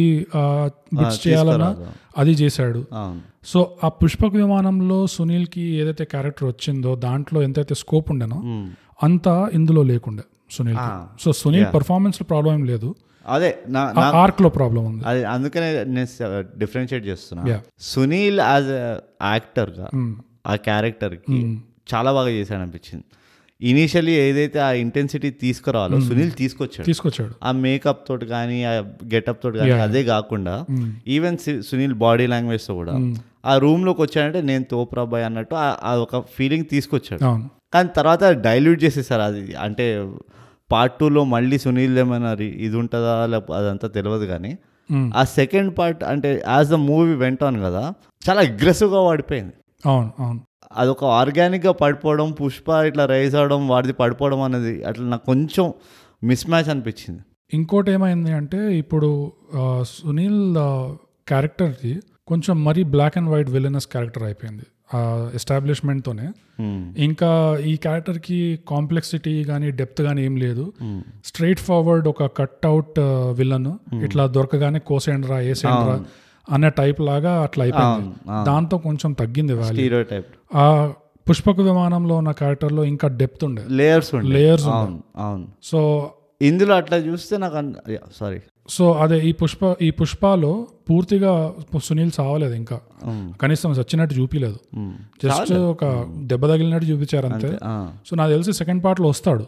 [0.94, 1.70] బిట్స్ చేయాలన్నా
[2.18, 2.30] అది.
[2.32, 2.82] చేశాడు.
[3.44, 8.66] సో ఆ పుష్పక విమానంలో సునీల్కి ఏదైతే క్యారెక్టర్ వచ్చిందో దాంట్లో ఎంతైతే స్కోప్ ఉండేనో మ్మ్.
[9.02, 10.76] అంతా ఇందులో లేకుండే సునీల్
[11.20, 12.94] సో సునీల్ పర్ఫార్మెన్స్లో ప్రాబ్లం ఏం లేదు.
[13.28, 13.58] అదే
[14.00, 15.04] ఆర్క్లో ప్రాబ్లం ఉంది.
[15.06, 17.44] అది అందుకనే నేను డిఫరెన్షియేట్ చేస్తున్నా.
[17.78, 18.66] సునీల్ యాజ్
[19.25, 20.16] యాక్టర్గా మ్మ్.
[20.46, 21.58] ఆ క్యారెక్టర్కి
[21.94, 23.04] చాలా బాగా చేశాడు అనిపించింది
[23.61, 26.87] ఇనీషియలీ ఏదైతే ఆ ఇంటెన్సిటీ తీసుకురావాలో సునీల్ తీసుకొచ్చాడు.
[26.87, 27.34] తీసుకొచ్చాడు.
[27.42, 28.70] ఆ మేకప్ తోటి కానీ ఆ
[29.14, 30.64] గెటప్ తోటి కానీ అదే కాకుండా
[31.08, 37.25] ఈవెన్ సునీల్ బాడీ లాంగ్వేజ్తో కూడా ఆ రూమ్లోకి వచ్చాడంటే నేను తోప్రాబాయ్ అన్నట్టు ఆ- ఒక ఫీలింగ్ తీసుకొచ్చాడు.
[37.74, 39.54] కానీ తర్వాత డైల్యూట్ చేసేసారు అది.
[39.54, 39.86] అంటే
[40.72, 42.32] పార్ట్ టూలో మళ్ళీ సునీల్ ఏమైనా
[42.66, 43.26] ఇది ఉంటుందా?
[43.26, 44.52] లేకపోతే అదంతా తెలియదు కానీ.
[45.16, 47.82] ఆ సెకండ్ పార్ట్ అంటే as the movie went on కదా
[48.22, 49.54] చాలా అగ్రెసివ్గా వాడిపోయింది.
[49.87, 50.40] అవును అవును.
[50.72, 55.66] అదొక ఆర్గానిక్గా పడిపోవడం పుష్ప ఇట్లా రైజ్ అవడం వాడిది పడిపోవడం అనేది అట్లా నాకు కొంచెం
[56.24, 57.22] మిస్ మ్యాచ్ అనిపించింది.
[57.52, 59.32] ఇంకోటి ఏమైంది అంటే ఇప్పుడు
[59.82, 60.54] సునీల్
[61.28, 61.92] క్యారెక్టర్కి
[62.26, 64.66] కొంచెం మరీ black and white villainous character అయిపోయింది.
[65.35, 66.26] ఎస్టాబ్లిష్మెంట్తోనే
[66.59, 66.81] Hmm.
[66.98, 67.28] ఇంకా
[67.66, 70.64] ఈ క్యారెక్టర్కి కాంప్లెక్సిటీ కానీ డెప్త్ కానీ ఏం లేదు.
[71.24, 72.98] స్ట్రైట్ ఫార్వర్డ్ ఒక కట్ అవుట్
[73.33, 73.70] విలన్
[74.05, 75.94] ఇట్లా దొరకగానే కోసేండ్రా ఏసేండ్రా
[76.48, 78.14] అనే టైప్ లాగా అట్లా అయిపోయింది.
[78.44, 80.02] దాంతో కొంచెం తగ్గింది వాల్యూ
[80.55, 80.66] ఆ
[81.26, 83.64] పుష్పక విమానంలో ఉన్న క్యారెక్టర్లో ఇంకా డెప్త్ ఉండే.
[83.70, 85.81] లేయర్స్ లేయర్స్ అవును సో
[86.42, 87.61] ఇందులో అట్లా చూస్తే నాకు
[88.20, 91.31] సారీ సో అదే ఈ పుష్ప ఈ పుష్పలో పూర్తిగా
[91.87, 92.76] సునీల్ సావలేదు ఇంకా.
[93.42, 94.59] కనీసం చచ్చినట్టు చూపిలేదు.
[95.24, 95.85] జస్ట్ ఒక
[96.22, 97.50] దెబ్బ తగిలినట్టు చూపించారు అంతే
[98.07, 99.44] సో నాకు తెలిసి సెకండ్ పార్ట్లో వస్తాడు.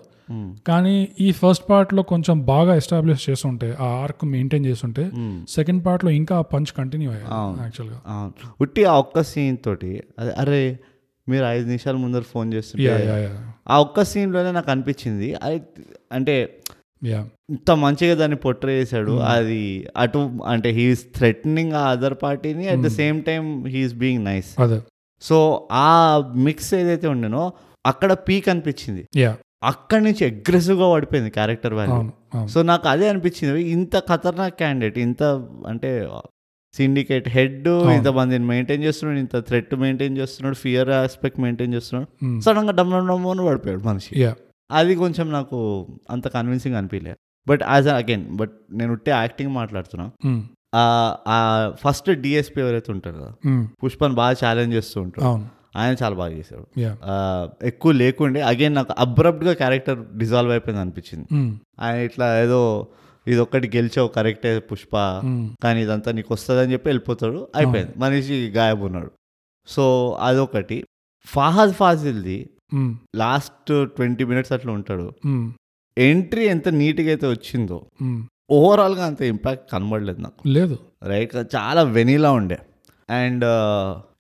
[0.66, 5.04] కానీ ఈ ఫస్ట్ పార్ట్లో కొంచెం బాగా ఎస్టాబ్లిష్ చేస్తుంటే ఆ ఆర్క్ మెయింటైన్ చేస్తుంటే
[5.48, 8.32] సెకండ్ పార్ట్లో ఇంకా ఆ పంచ్ కంటిన్యూ అయ్యాయి యాక్చువల్గా అవును.
[8.60, 10.78] ఉట్టి ఆ ఒక్క సీన్ తోటి అదే అరే
[11.28, 12.94] మీరు ఐదు నిమిషాల ముందర ఫోన్ చేస్తుంటే
[13.70, 15.28] ఆ ఒక్క సీన్లోనే నాకు అనిపించింది.
[16.12, 16.34] అంటే
[17.06, 19.12] ఇంత మంచిగా దాన్ని పొట్రే చేశాడు.
[19.12, 24.56] అది అటు అంటే హీఈస్ థ్రెటనింగ్ ఆ అదర్ పార్టీని at the same time he's being nice
[25.22, 27.52] so ఆ మిక్స్ ఏదైతే ఉండేనో
[27.86, 29.06] అక్కడ పీక్ అనిపించింది.
[29.62, 33.62] అక్కడి నుంచి అగ్రెసివ్గా పడిపోయింది క్యారెక్టర్ వాల్యూ సో నాకు అదే అనిపించింది.
[33.62, 35.22] ఇంత ఖతర్నాక్ క్యాండిడేట్ ఇంత
[35.66, 36.08] అంటే
[36.74, 42.24] సిండికేట్ హెడ్ ఇంతమందిని మెయింటైన్ చేస్తున్నాడు ఇంత థ్రెట్ మెయింటైన్ చేస్తున్నాడు ఫియర్ ఆస్పెక్ట్ మెయింటైన్ చేస్తున్నాడు.
[42.24, 42.40] Hmm.
[42.40, 44.20] సడన్గా డమ్ అని పడిపోయాడు మనిషి.
[44.20, 44.34] యా
[44.70, 45.58] అది కొంచెం నాకు
[46.10, 50.06] అంత కన్విన్సింగ్ అనిపించలేదు బట్ యాజ్ అగైన్ బట్ నేను ఉట్టే యాక్టింగ్ మాట్లాడుతున్నా.
[51.78, 55.24] ఫస్ట్ డిఎస్పీ ఎవరైతే ఉంటారు కదా ఉమ్, పుష్పని బాగా ఛాలెంజ్ చేస్తూ ఉంటారు
[55.76, 56.64] ఆయన చాలా బాగా చేశాడు.
[57.04, 57.14] ఆ,
[57.62, 61.26] ఎక్కువ లేకుండే అగైన్ నాకు అబ్రప్ట్గా క్యారెక్టర్ డిజాల్వ్ అయిపోయింది అనిపించింది.
[61.32, 61.50] ఉమ్,
[61.80, 62.60] ఆయన ఇట్లా ఏదో
[63.26, 64.94] ఇది ఒక్కటి గెలిచావు కరెక్టే పుష్ప
[65.62, 67.92] కానీ ఇదంతా నీకు వస్తుందని చెప్పి వెళ్ళిపోతాడు అయిపోయింది.
[67.98, 69.10] మనిషి గాయబ్ ఉన్నాడు.
[69.68, 69.84] సో
[70.20, 70.78] అదొకటి.
[71.26, 72.38] ఫాహద్ ఫాజిల్ది
[73.16, 75.06] లాస్ట్ ట్వంటీ మినిట్స్ అట్లా ఉంటాడు.
[75.98, 78.22] ఎంట్రీ ఎంత నీట్గా అయితే వచ్చిందో ఉమ్.
[78.50, 80.48] ఓవరాల్గా అంత ఇంపాక్ట్ కనబడలేదు నాకు.
[80.48, 80.78] లేదు.
[81.02, 82.58] రైట్ చాలా వెనీలా ఉండే.
[83.10, 83.44] అండ్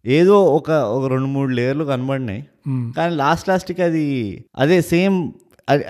[0.08, 2.42] ఏదో ఒక ఒక రెండు మూడు లేయర్లు కనబడినాయి.
[2.96, 4.04] కానీ లాస్ట్ లాస్ట్కి అది
[4.56, 5.16] అదే సేమ్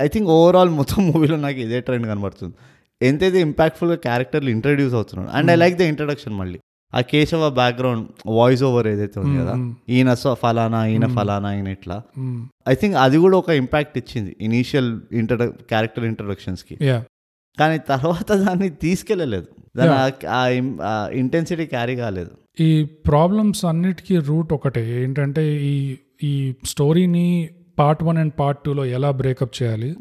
[0.01, 2.55] ఐ థింక్ ఓవరాల్ మొత్తం మూవీలో నాకు ఇదే ట్రెండ్ కనబడుతుంది.
[3.03, 6.59] ఎంతైతే ఇంపాక్ట్ఫుల్గా క్యారెక్టర్లు ఇంట్రడ్యూస్ అవుతున్నాడు and I like the introduction మళ్ళీ.
[6.95, 9.75] ఆ కేశవ బ్యాక్గ్రౌండ్ వాయిస్ ఓవర్ ఏదైతే ఉంది కదా.
[9.89, 12.03] ఈయన ఫలానా ఈయన ఫలానా ఈయన ఇట్లా.
[12.69, 17.05] ఐ థింక్ అది కూడా ఒక ఇంపాక్ట్ ఇచ్చింది ఇనీషియల్ ఇంట్రడ క్యారెక్టర్ ఇంట్రడక్షన్స్కి యా
[17.59, 19.47] కానీ తర్వాత దాన్ని తీసుకెళ్ళలేదు.
[19.77, 20.27] దాని
[20.83, 22.31] ఆ- ఇంటెన్సిటీ క్యారీ కాలేదు.
[22.61, 25.03] ఈ ప్రాబ్లమ్స్ అన్నిటికీ రూట్ ఒకటే.
[25.03, 29.97] ఏంటంటే ఈ ఈ స్టోరీని పార్ట్ వన్ అండ్ పార్ట్ టూలో ఎలా బ్రేకప్ చేయాలి.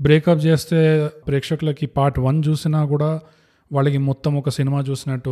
[0.00, 3.20] బ్రేకప్ చేస్తే ప్రేక్షకులకి పార్ట్ వన్ చూసినా కూడా
[3.72, 5.30] వాళ్ళకి మొత్తం ఒక సినిమా చూసినట్టు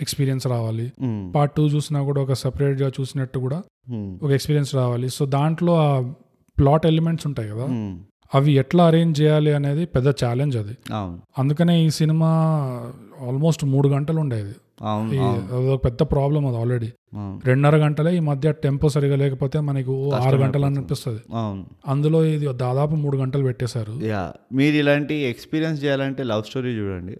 [0.00, 0.86] ఎక్స్పీరియన్స్ రావాలి.
[1.34, 3.58] పార్ట్ టూ చూసినా కూడా ఒక సపరేట్గా చూసినట్టు కూడా
[3.92, 4.10] మ్మ్.
[4.22, 5.90] ఒక ఎక్స్పీరియన్స్ రావాలి సో దాంట్లో ఆ
[6.56, 7.94] ప్లాట్ ఎలిమెంట్స్ ఉంటాయి కదా మ్మ్.
[8.32, 10.74] అవి ఎట్లా అరేంజ్ చేయాలి అనేది పెద్ద ఛాలెంజ్ అది
[11.38, 12.30] అందుకనే ఈ సినిమా
[13.28, 19.16] ఆల్మోస్ట్ మూడు గంటలు ఉండేది అదొక పెద్ద ప్రాబ్లం అది ఆల్రెడీ రెండున్నర గంటలే ఈ మధ్య టెంపో సరిగా
[19.16, 21.20] లేకపోతే మనకు ఆరు గంటలు అని అనిపిస్తుంది
[21.86, 24.04] అందులో ఇది దాదాపు మూడు గంటలు పెట్టేశారు.
[24.04, 27.16] యా మీరు ఇలాంటి ఎక్స్పీరియన్స్ చేయాలంటే లవ్ స్టోరీ చూడండి.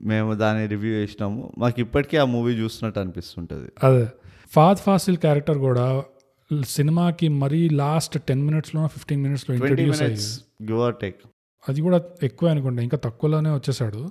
[0.00, 1.52] మేము దాన్ని రివ్యూ చేసినాము.
[1.58, 3.70] మాకు ఇప్పటికీ ఆ మూవీ చూస్తున్నట్టు అనిపిస్తుంటుంది.
[3.82, 4.08] అదే.
[4.52, 6.02] ఫాద్ ఫాసిల్ క్యారెక్టర్ కూడా
[6.68, 11.16] సినిమాకి మరీ లాస్ట్ టెన్ మినిట్స్లో ఫిఫ్టీన్ మినిట్స్లో ఇంట్రడ్యూస్ అయ్యి మినిట్స్ గివ్ ఆర్ టేక్
[11.68, 14.10] అది కూడా ఎక్కువ అనుకుంటా ఇంకా తక్కువలోనే వచ్చేసాడు.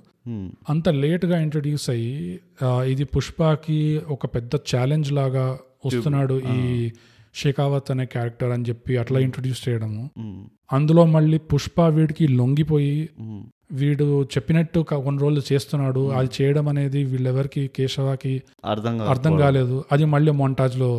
[0.70, 6.90] అంత లేట్గా ఇంట్రడ్యూస్ అయ్యి ఇది పుష్పకి ఒక పెద్ద ఛాలెంజ్ లాగా వస్తున్నాడు ఈ
[7.34, 10.10] షేకావత్ అనే క్యారెక్టర్ అని చెప్పి అట్లా ఇంట్రడ్యూస్ చేయడము.
[10.72, 13.08] అందులో మళ్ళీ పుష్ప వీడికి లొంగిపోయి
[13.72, 16.10] వీడు చెప్పినట్టు కొన్ని రోజులు చేస్తున్నాడు.
[16.10, 19.84] అది చేయడం అనేది వీళ్ళెవరికి కేశవకి అర్థం అర్థం కాలేదు.
[19.92, 20.90] అది మళ్ళీ montage లో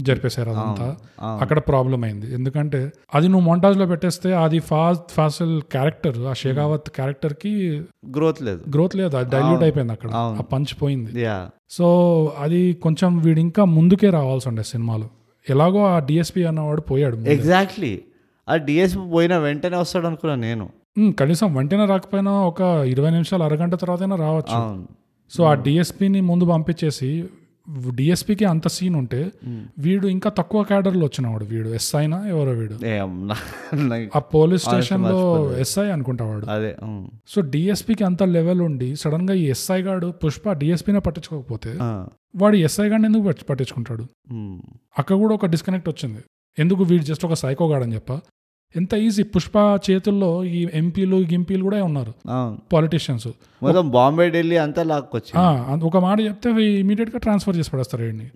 [0.00, 0.96] జరిపేశారు అదంతా
[1.40, 6.90] అక్కడ ప్రాబ్లం అయింది ఎందుకంటే అది నువ్వు montage లో పెట్టేస్తే అది ఫాస్ ఫాసిల్ క్యారెక్టర్ ఆ షేకావత్
[6.90, 7.82] క్యారెక్టర్కి
[8.16, 8.62] గ్రోత్ లేదు.
[8.74, 10.10] గ్రోత్ లేదు అది డైల్యూట్ అయిపోయింది అక్కడ.
[10.12, 11.26] ఆ పంచ్ పోయింది.
[11.70, 11.86] సో
[12.38, 15.08] అది కొంచెం వీడు ఇంకా ముందుకే రావాల్సి ఉండే సినిమాలో.
[15.50, 17.16] ఎలాగో ఆ డిఎస్పి అన్నవాడు పోయాడు.
[17.16, 18.02] ఎగ్జాక్ట్లీ
[18.48, 20.68] ఆ డిఎస్పీ పోయిన వెంటనే వస్తాడు అనుకున్నా నేను
[21.12, 24.86] కనీసం వెంటనే రాకపోయినా ఒక ఇరవై నిమిషాలు అరగంట తర్వాతైనా రావచ్చు.
[25.30, 27.24] సో ఆ డిఎస్పిని ముందు పంపించేసి
[27.94, 29.32] డిఎస్పికి అంత సీన్ ఉంటే
[29.78, 31.68] వీడు ఇంకా తక్కువ క్యాడర్లో వచ్చినవాడు వీడు.
[31.68, 32.84] ఎస్ఐనా ఎవరో వీడు.
[34.16, 36.46] ఆ పోలీస్ స్టేషన్లో ఎస్ఐ అనుకుంటా వాడు.
[36.46, 36.76] అదే.
[37.28, 41.78] సో డిఎస్పికి అంత లెవెల్ ఉండి సడన్గా ఈ ఎస్ఐ గాడు పుష్ప డిఎస్పీనే పట్టించుకోకపోతే.
[42.36, 44.02] వాడు ఎస్ఐ గాడిని ఎందుకు పట్టి- పట్టించుకుంటాడు.
[44.98, 46.18] అక్కడ కూడా ఒక డిస్కనెక్ట్ వచ్చింది.
[46.58, 48.20] ఎందుకు వీడు జస్ట్ ఒక సైకో గాడని చెప్ప?
[48.76, 49.56] ఎంత ఈజీ పుష్ప
[49.90, 52.12] చేతుల్లో ఈ ఎంపీలు గింపీలు కూడా ఉన్నారు.
[52.72, 53.28] పాలిటీషియన్స్
[53.62, 55.32] మొత్తం బాంబే ఢిల్లీ అంతా లాక్కొచ్చి
[55.84, 58.26] ఒక మాట చెప్తే ఇమీడియట్గా ట్రాన్స్ఫర్ చేసి పడేస్తారు వీడిని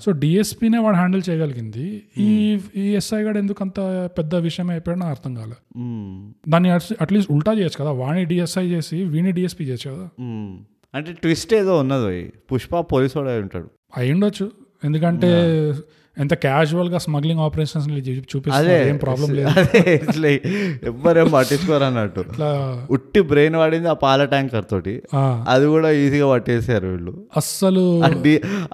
[0.00, 2.02] సో డిఎస్పీనే వాడు హ్యాండిల్ చేయగలిగింది.
[2.18, 3.80] ఈ ఈ ఎస్ఐ గాడు ఎందుకు అంత
[4.18, 5.56] పెద్ద విషయం అయిపోయాడో నాకు అర్థం కాలే.
[5.76, 6.32] ఉమ్.
[6.48, 6.70] దాన్ని
[7.00, 7.90] అట్లీస్ట్ ఉల్టా చేయొచ్చు కదా.
[7.90, 10.08] వాడిని డిఎస్ఐ చేసి వీని డిఎస్పీ చేయొచ్చు కదా.
[10.20, 10.58] ఉమ్.
[10.94, 12.32] అంటే ట్విస్ట్ ఏదో ఉన్నది.
[12.52, 13.68] పుష్ప పోలీసు వాడు అయి ఉంటాడు.
[13.96, 14.50] అయి ఉండొచ్చు
[14.84, 15.30] ఎందుకంటే
[16.22, 17.88] ఎంత క్యాజువల్గా స్మగ్లింగ్ ఆపరేషన్స్
[18.32, 19.48] చూపిస్తారు ఏం ప్రాబ్లం లేదు.
[19.60, 20.28] అదే ఇట్లా
[20.90, 22.24] ఎవ్వరేం పట్టించుకోరు అన్నట్టు.
[22.90, 24.94] ఉట్టి బ్రెయిన్ వాడింది ఆ పాల ట్యాంకర్ తోటి.
[25.48, 27.14] అది కూడా ఈజీగా పట్టేశారు వీళ్ళు.
[27.36, 27.84] అస్సలు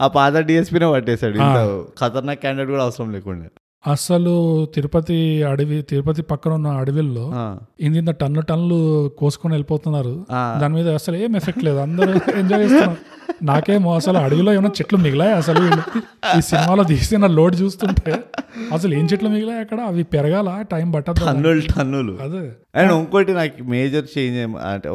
[0.00, 1.38] ఆ పాత డిఎస్పీనే పట్టేశాడు.
[2.00, 3.48] ఖతర్నాక్ క్యాండిడేట్ కూడా అవసరం లేకుండా.
[3.90, 4.34] అస్సలు
[4.74, 5.18] తిరుపతి
[5.50, 7.26] అడవి తిరుపతి పక్కన ఉన్న అడవిల్లో
[7.80, 8.80] ఇంత టన్ను టన్నులు
[9.18, 10.14] కోసుకొని వెళ్ళిపోతున్నారు.
[10.60, 11.78] దాని మీద అసలు ఏం ఎఫెక్ట్ లేదు.
[11.86, 12.96] అందరూ ఎంజాయ్ చేస్తున్నారు.
[13.42, 15.32] నాకేమో అసలు అడవిలో ఏమైనా చెట్లు మిగిలాయి?
[15.32, 15.60] అసలు
[16.38, 18.14] ఈ సినిమాలో తీసిన లోడ్ చూస్తుంటే
[18.72, 19.80] అసలు ఏం చెట్లు మిగిలాయి అక్కడ?
[19.80, 20.64] అవి పెరగాల?
[20.72, 22.18] టైం పట్టదు టన్నులు టన్నులు.
[22.22, 22.42] అదే.
[22.74, 24.88] అండ్ ఇంకోటి నాకు మేజర్ చేంజ్ అంటే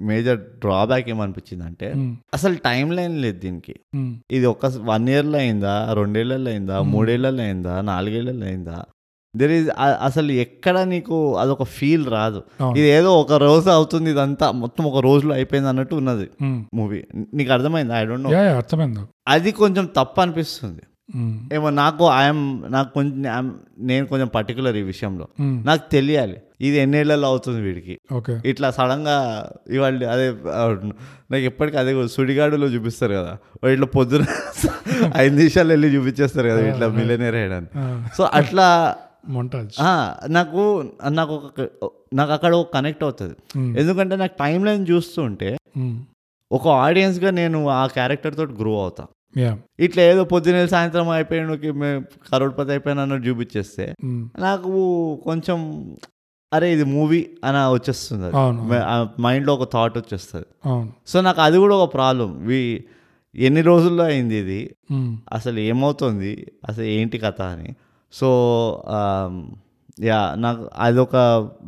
[0.00, 1.88] మేజర్ డ్రాబ్యాక్ ఏమనిపించింది అంటే
[2.34, 3.76] అసలు టైం లైన్ లేదు దీనికి.
[4.30, 5.76] ఇది ఒక వన్ ఇయర్లో అయిందా?
[5.92, 6.78] రెండేళ్ళలో అయిందా?
[6.94, 7.80] మూడేళ్ళలో అయిందా?
[7.80, 8.78] నాలుగేళ్ళలో అయిందా?
[9.34, 9.68] దెర్ ఈజ్
[10.06, 12.40] అసలు ఎక్కడ నీకు అదొక ఫీల్ రాదు.
[12.72, 16.26] ఇది ఏదో ఒక రోజు అవుతుంది ఇదంతా మొత్తం ఒక రోజులో అయిపోయింది అన్నట్టు ఉన్నది.
[16.78, 16.98] మూవీ
[17.38, 17.92] నీకు అర్థమైంది?
[17.94, 20.82] ఐ డోంట్ నో అర్థమైంది అది కొంచెం తప్పు అనిపిస్తుంది.
[21.14, 22.42] ఉమ్, ఏమో నాకు ఐఎమ్
[22.74, 23.46] నాకు కొంచెం
[23.88, 25.24] నేను కొంచెం పర్టికులర్ ఈ విషయంలో.
[25.42, 27.94] ఉమ్, నాకు తెలియాలి ఇది ఎన్నేళ్ళలో అవుతుంది వీడికి?
[28.50, 29.16] ఇట్లా సడన్గా
[29.76, 30.26] ఇవాళ అదే
[31.30, 33.32] నాకు ఎప్పటికీ అదే సుడిగాడులో చూపిస్తారు కదా.
[33.74, 34.22] ఇట్లా పొద్దున
[35.22, 38.66] ఐదు నిమిషాలు వెళ్ళి చూపించేస్తారు కదా ఇట్లా మిలియనర్ అయ్యడానికి ఆ, సో అట్లా
[40.30, 40.62] నాకు
[41.10, 41.60] నాకు ఒక
[42.12, 43.34] నాకు అక్కడ ఒక కనెక్ట్ అవుతుంది.
[43.56, 45.50] ఉమ్, ఎందుకంటే నాకు టైం లైన్ చూస్తుంటే
[46.50, 49.04] ఒక ఆడియన్స్గా నేను ఆ క్యారెక్టర్ తోటి గ్రో అవుతా.
[49.78, 51.70] ఇట్లా ఏదో పొద్దున్న సాయంత్రం అయిపోయాడుకి
[52.32, 54.72] కరోడ్పతి అయిపోయిన అన్నట్టు చూపించేస్తే ఉమ్, నాకు
[55.24, 55.58] కొంచెం
[56.52, 58.30] అరే ఇది మూవీ అని వచ్చేస్తుంది
[59.20, 60.46] మైండ్లో ఒక థాట్ వచ్చేస్తుంది.
[61.06, 62.30] సో నాకు అది కూడా ఒక ప్రాబ్లం
[63.34, 64.58] ఎన్ని రోజుల్లో అయింది ఇది?
[64.90, 66.32] ఉమ్, అసలు ఏమవుతుంది?
[66.68, 67.70] అసలు ఏంటి కథ అని.
[68.12, 68.28] సో
[68.90, 69.34] um,
[70.00, 71.16] యా నాకు అదొక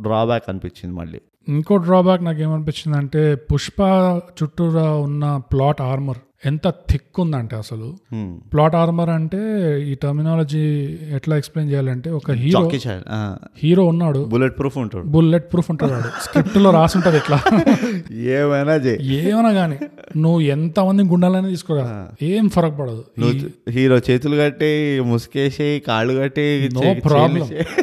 [0.03, 1.21] డ్రాబ్యాక్ అనిపించింది మళ్ళీ.
[1.49, 3.81] ఇంకో డ్రాబ్యాక్ నాకు ఏమనిపించింది అంటే పుష్ప
[4.37, 7.95] చుట్టూరా ఉన్న ప్లాట్ ఆర్మర్ ఎంత థిక్ ఉందంటే అసలు.
[8.53, 9.39] ప్లాట్ ఆర్మర్ అంటే
[9.83, 12.71] ఈ టర్మినాలజీ ఎట్లా ఎక్స్ప్లెయిన్ చేయాలంటే ఒక హీరో
[13.63, 14.25] హీరో ఉన్నాడు.
[14.25, 15.05] బుల్లెట్ ప్రూఫ్ ఉంటాడు.
[15.05, 17.41] బుల్లెట్ ప్రూఫ్ ఉంటాడు స్క్రిప్ట్లో రాసి ఉంటది ఇట్లా.
[18.13, 19.29] ఏమైనా చేయి.
[19.29, 19.79] ఏమన్నా గానీ.
[20.17, 23.05] నువ్వు ఎంత మంది గుండాలని తీసుకోరా ఏం ఫరక్ పడదు.
[23.71, 26.43] హీరో చేతులు కట్టి ముసుకేసి కాళ్ళు కట్టి.
[26.43, 27.65] చేతులు చే-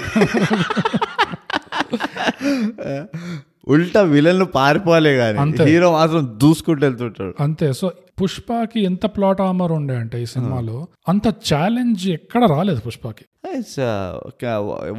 [3.67, 5.63] ఉల్టా విలన్లు పారిపోలే కానీ.
[5.63, 7.43] హీరో మాత్రం దూసుకుంటూ వెళ్తుంటాడు.
[7.43, 7.73] అంతే.
[7.73, 13.25] సో పుష్పకి ఎంత ప్లాట్ ఆమర్ ఉండే అంటే ఈ సినిమాలో అంత ఛాలెంజ్ ఎక్కడ రాలేదు పుష్పకి.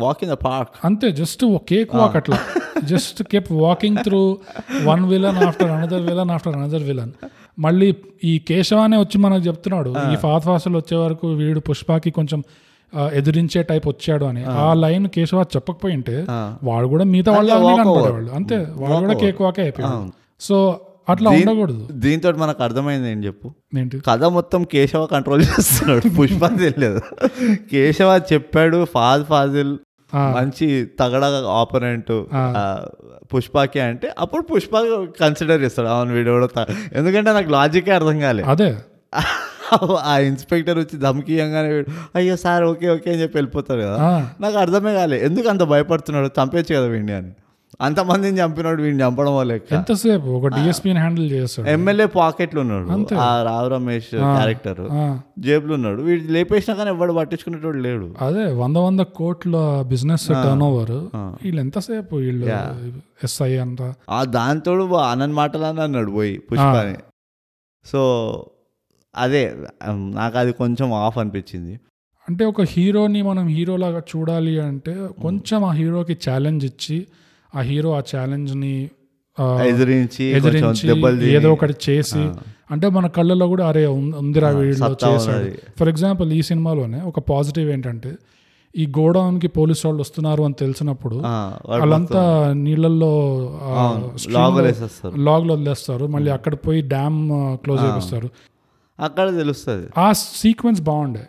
[0.00, 2.38] వాక్ ఇన్ ద పార్క్ అంతే జస్ట్ కేక్ వాక్ అట్లా.
[2.84, 4.38] Just kept walking through
[4.84, 7.12] one villain after another villain after another villain
[7.58, 12.42] మళ్ళీ ఈ కేశవానే వచ్చి మనకు చెప్తున్నాడు ఈ ఫాత్ ఫాసల్ వచ్చే వరకు వీడు పుష్పకి కొంచెం
[13.12, 14.44] ఎదిరించే టైప్ వచ్చాడు అని.
[14.44, 16.26] ఆ లైన్ కేశవ చెప్పకపోయింటే
[16.62, 21.84] వాడు కూడా మిగతా వాళ్ళు అంతే వాడు కూడా కేక్ వాకే అయిపోయాడు సో అట్లా ఉండకూడదు.
[21.92, 23.46] దీంతో మనకు అర్థమైంది ఏం చెప్పు?
[23.78, 23.96] ఏంటి?
[24.08, 26.02] కథ మొత్తం కేశవ కంట్రోల్ చేస్తున్నాడు.
[26.18, 27.00] పుష్ప తెలియదు.
[27.72, 29.72] కేశవ చెప్పాడు ఫాజ్ ఫాజిల్.
[30.36, 30.66] మంచి
[31.00, 32.10] తగడ ఆపరెంట్
[33.34, 34.74] పుష్పకి అంటే అప్పుడు పుష్ప
[35.20, 35.88] కన్సిడర్ చేస్తాడు.
[35.88, 38.42] అవును వీడు కూడా ఎందుకంటే నాకు లాజికే అర్థం కాలే.
[38.42, 38.70] అదే.
[40.04, 43.98] ఆ ఇన్స్పెక్టర్ వచ్చి ధమకీయంగానే వీడు అయ్యో సార్ ఓకే ఓకే అని చెప్పి వెళ్ళిపోతాడు కదా.
[44.40, 45.18] నాకు అర్థమే కాలే.
[45.24, 46.30] ఎందుకు అంత భయపడుతున్నాడు?
[46.38, 47.32] చంపేచ్చు కదా వీడిని అని.
[47.80, 50.28] అంతమందిని చంపినాడు వీడిని చంపడం వల్ల ఎంతసేపు?
[50.38, 51.66] ఒక డిఎస్పీని హ్యాండిల్ చేస్తాడు.
[51.68, 53.16] ఎమ్మెల్యే పాకెట్లు ఉన్నాడు.
[53.26, 54.82] ఆ రావు రమేష్ క్యారెక్టర్
[55.46, 56.00] జేబులో ఉన్నాడు.
[56.08, 58.08] వీడు లేపేసినా కానీ ఎవడు పట్టించుకునేటోడు లేడు.
[58.26, 59.56] అదే వంద వంద కోట్ల
[59.92, 60.96] బిజినెస్ టర్న్ ఓవర్
[61.44, 62.46] వీళ్ళు ఎంతసేపు వీళ్ళు
[63.26, 63.88] ఎస్ఐ అంతా?
[64.10, 66.96] ఆ దాంతోడు ఆనంద్ మాటలని అన్నాడు పోయి పుష్పని.
[67.86, 68.02] సో
[69.14, 69.42] అదే
[70.20, 71.74] నాకు అది కొంచెం ఆఫ్ అనిపించింది.
[72.28, 76.98] అంటే ఒక హీరోని మనం హీరోలాగా చూడాలి అంటే కొంచెం ఆ హీరోకి ఛాలెంజ్ ఇచ్చి
[77.52, 78.74] ఆ హీరో ఆ ఛాలెంజ్ని
[79.38, 79.44] ఆ,
[80.38, 80.86] ఎదిరించి
[81.32, 82.22] ఏదో ఒకటి చేసి
[82.70, 83.84] అంటే మన కళ్ళలో కూడా అరే
[84.20, 85.46] ఉందిరా వీడిలో చేశాడు.
[85.78, 88.10] ఫర్ ఎగ్జాంపుల్ ఈ సినిమాలోనే ఒక పాజిటివ్ ఏంటంటే
[88.74, 91.16] ఈ గోడౌన్కి పోలీసు వాళ్ళు వస్తున్నారు అని తెలిసినప్పుడు
[91.72, 92.22] వాళ్ళంతా
[92.60, 93.10] నీళ్ళల్లో
[94.36, 95.14] లాగులు వేసేస్తారు.
[95.22, 96.04] లాగ్లో వదిలేస్తారు.
[96.06, 97.18] మళ్ళీ అక్కడ పోయి డ్యామ్
[97.56, 98.28] క్లోజ్ చేపిస్తారు.
[99.00, 99.88] అక్కడ తెలుస్తుంది.
[99.98, 101.26] ఆ సీక్వెన్స్ బాగుండే.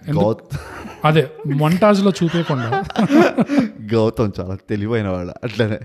[1.06, 2.84] అదే మొంటాజ్లో చూపించకుండా
[3.94, 5.80] గౌతమ్ చాలా తెలివైన వాడు అట్లనే.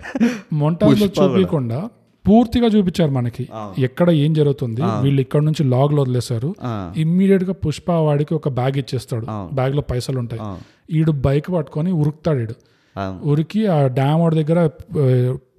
[0.52, 1.88] మొంటాజ్లో చూపించకుండా
[2.28, 3.48] పూర్తిగా చూపించారు మనకి.
[3.78, 6.54] ఎక్కడ ఏం జరుగుతుంది వీళ్ళు ఇక్కడ నుంచి లాగ్లో వదిలేశారు.
[6.96, 9.26] ఇమ్మీడియట్గా పుష్ప వాడికి ఒక బ్యాగ్ ఇచ్చేస్తాడు.
[9.54, 10.42] బ్యాగ్లో పైసలు ఉంటాయి.
[10.90, 12.54] ఈడు బైక్ పట్టుకొని ఉరుకుతాడు ఈడు.
[12.98, 14.66] ఆ, ఉరికి ఆ డ్యామ్ వాడి దగ్గర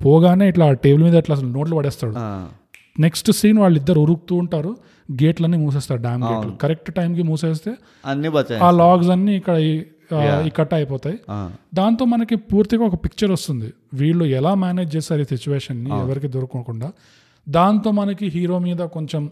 [0.06, 2.14] పోగానే ఇట్లా టేబుల్ మీద ఇట్లా అసలు నోట్లు పడేస్తాడు.
[3.02, 4.78] నెక్స్ట్ సీన్ వాళ్ళిద్దరు ఉరుకుతూ ఉంటారు.
[5.12, 6.52] గేట్లన్నీ మూసేస్తారు డ్యామ్ గేట్లు.
[6.52, 9.84] కరెక్ట్ టైంకి మూసేస్తే అన్ని ఆ లాగ్స్ అన్ని ఇక్కడ ఈ-
[10.56, 11.20] కట్ అయిపోతాయి.
[11.76, 13.74] దాంతో మనకి పూర్తిగా ఒక పిక్చర్ వస్తుంది.
[13.94, 16.92] వీళ్ళు ఎలా మేనేజ్ చేస్తారు ఈ సిచ్యువేషన్ని ఎవరికి దొరకకుండా.
[17.50, 19.32] దాంతో మనకి హీరో మీద కొంచెం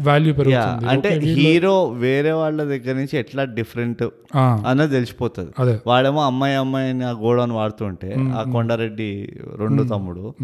[0.00, 0.86] వాల్యూ పెరుగుతుంది.
[0.86, 4.04] అంటే హీరో వేరే వాళ్ళ దగ్గర నుంచి ఎట్లా డిఫరెంట్
[4.36, 5.50] ఆ, అన్నది తెలిసిపోతుంది.
[5.58, 5.80] అదే.
[5.86, 10.34] వాడేమో అమ్మాయి అమ్మాయిని ఆ గోడౌన్ వాడుతుంటే ఆ కొండారెడ్డి రెండు తమ్ముడు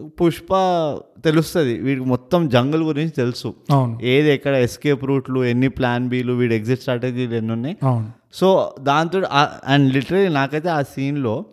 [0.00, 0.46] పుష్ప
[1.24, 1.78] తెలుస్తుంది.
[1.78, 3.54] వీడికి మొత్తం జంగల్ గురించి తెలుసు.
[4.02, 7.76] ఏది ఎక్కడ ఎస్కేప్ రూట్లు ఎన్ని ప్లాన్ బీలు వీడి ఎగ్జిట్ స్ట్రాటజీలు ఎన్ని ఉన్నాయి.
[8.32, 9.22] సో దాంతో
[9.64, 11.44] అండ్ లిటరలీ నాకైతే ఆ సీన్లో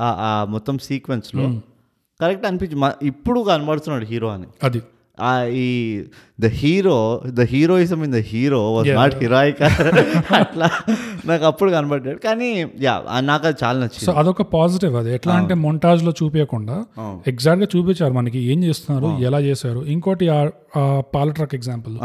[0.00, 1.42] ఆ మొత్తం సీక్వెన్స్లో
[2.20, 4.46] కరెక్ట్ అనిపించి ఇప్పుడు కనబడుతున్నాడు హీరో అని.
[4.62, 4.82] అది.
[5.62, 5.66] ఈ
[6.40, 6.96] the hero
[7.38, 9.62] the heroism in the hero was not heroic
[10.40, 10.68] అట్లా
[11.30, 12.18] నాకు అప్పుడు కనబడ్డాడు.
[12.26, 12.48] కానీ
[12.86, 12.94] యా
[13.30, 14.06] నాకు అది చాలా నచ్చింది.
[14.06, 15.14] సో అదొక పాజిటివ్ అది.
[15.14, 16.78] ఎట్లా అంటే మొంటాజ్లో చూపించకుండా
[17.32, 19.82] ఎగ్జాక్ట్గా చూపించారు మనకి ఏం చేస్తున్నారు ఎలా చేశారు.
[19.94, 20.28] ఇంకోటి
[21.16, 21.96] పాల ట్రక్ ఎగ్జాంపుల్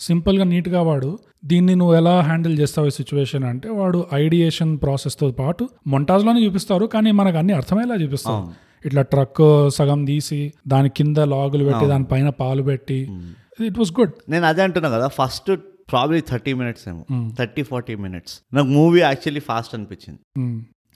[0.00, 5.64] సింపుల్గా నీట్గా వాడు దీన్ని నువ్వు ఎలా హ్యాండిల్ చేస్తావు ఈ సిచ్యువేషన్ అంటే వాడు ఐడియేషన్ ప్రాసెస్తో పాటు
[5.86, 8.44] మొంటాజ్లోనే చూపిస్తారు కానీ మనకు అన్ని అర్థమయ్యేలా చూపిస్తారు.
[8.84, 12.98] ఇట్లా ట్రక్ సగం తీసి దాని కింద లాగులు పెట్టి దాని పైన పాలు పెట్టి
[13.66, 15.50] ఇట్ వాస్ గుడ్ నేను అదే అంటున్నా కదా ఫస్ట్
[15.90, 17.04] ప్రాబ్లీ థర్టీ మినిట్స్ ఏమో.
[17.38, 20.20] థర్టీ ఫార్టీ మినిట్స్ నాకు మూవీ యాక్చువల్లీ ఫాస్ట్ అనిపించింది.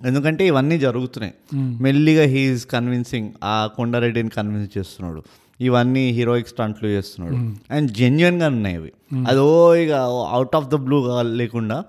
[0.07, 1.35] ఎందుకంటే ఇవన్నీ జరుగుతున్నాయి.
[1.83, 5.23] మెల్లిగా హీఈస్ కన్విన్సింగ్ ఆ కొండారెడ్డిని కన్విన్స్ చేస్తున్నాడు.
[5.61, 7.37] ఇవన్నీ హీరోయిక్ స్టంట్లు చేస్తున్నాడు.
[7.75, 8.93] అండ్ జెన్యున్గా ఉన్నాయి అవి.
[9.29, 9.93] అదో ఇక
[10.31, 11.85] అవుట్ ఆఫ్ ద బ్లూ లేకుండా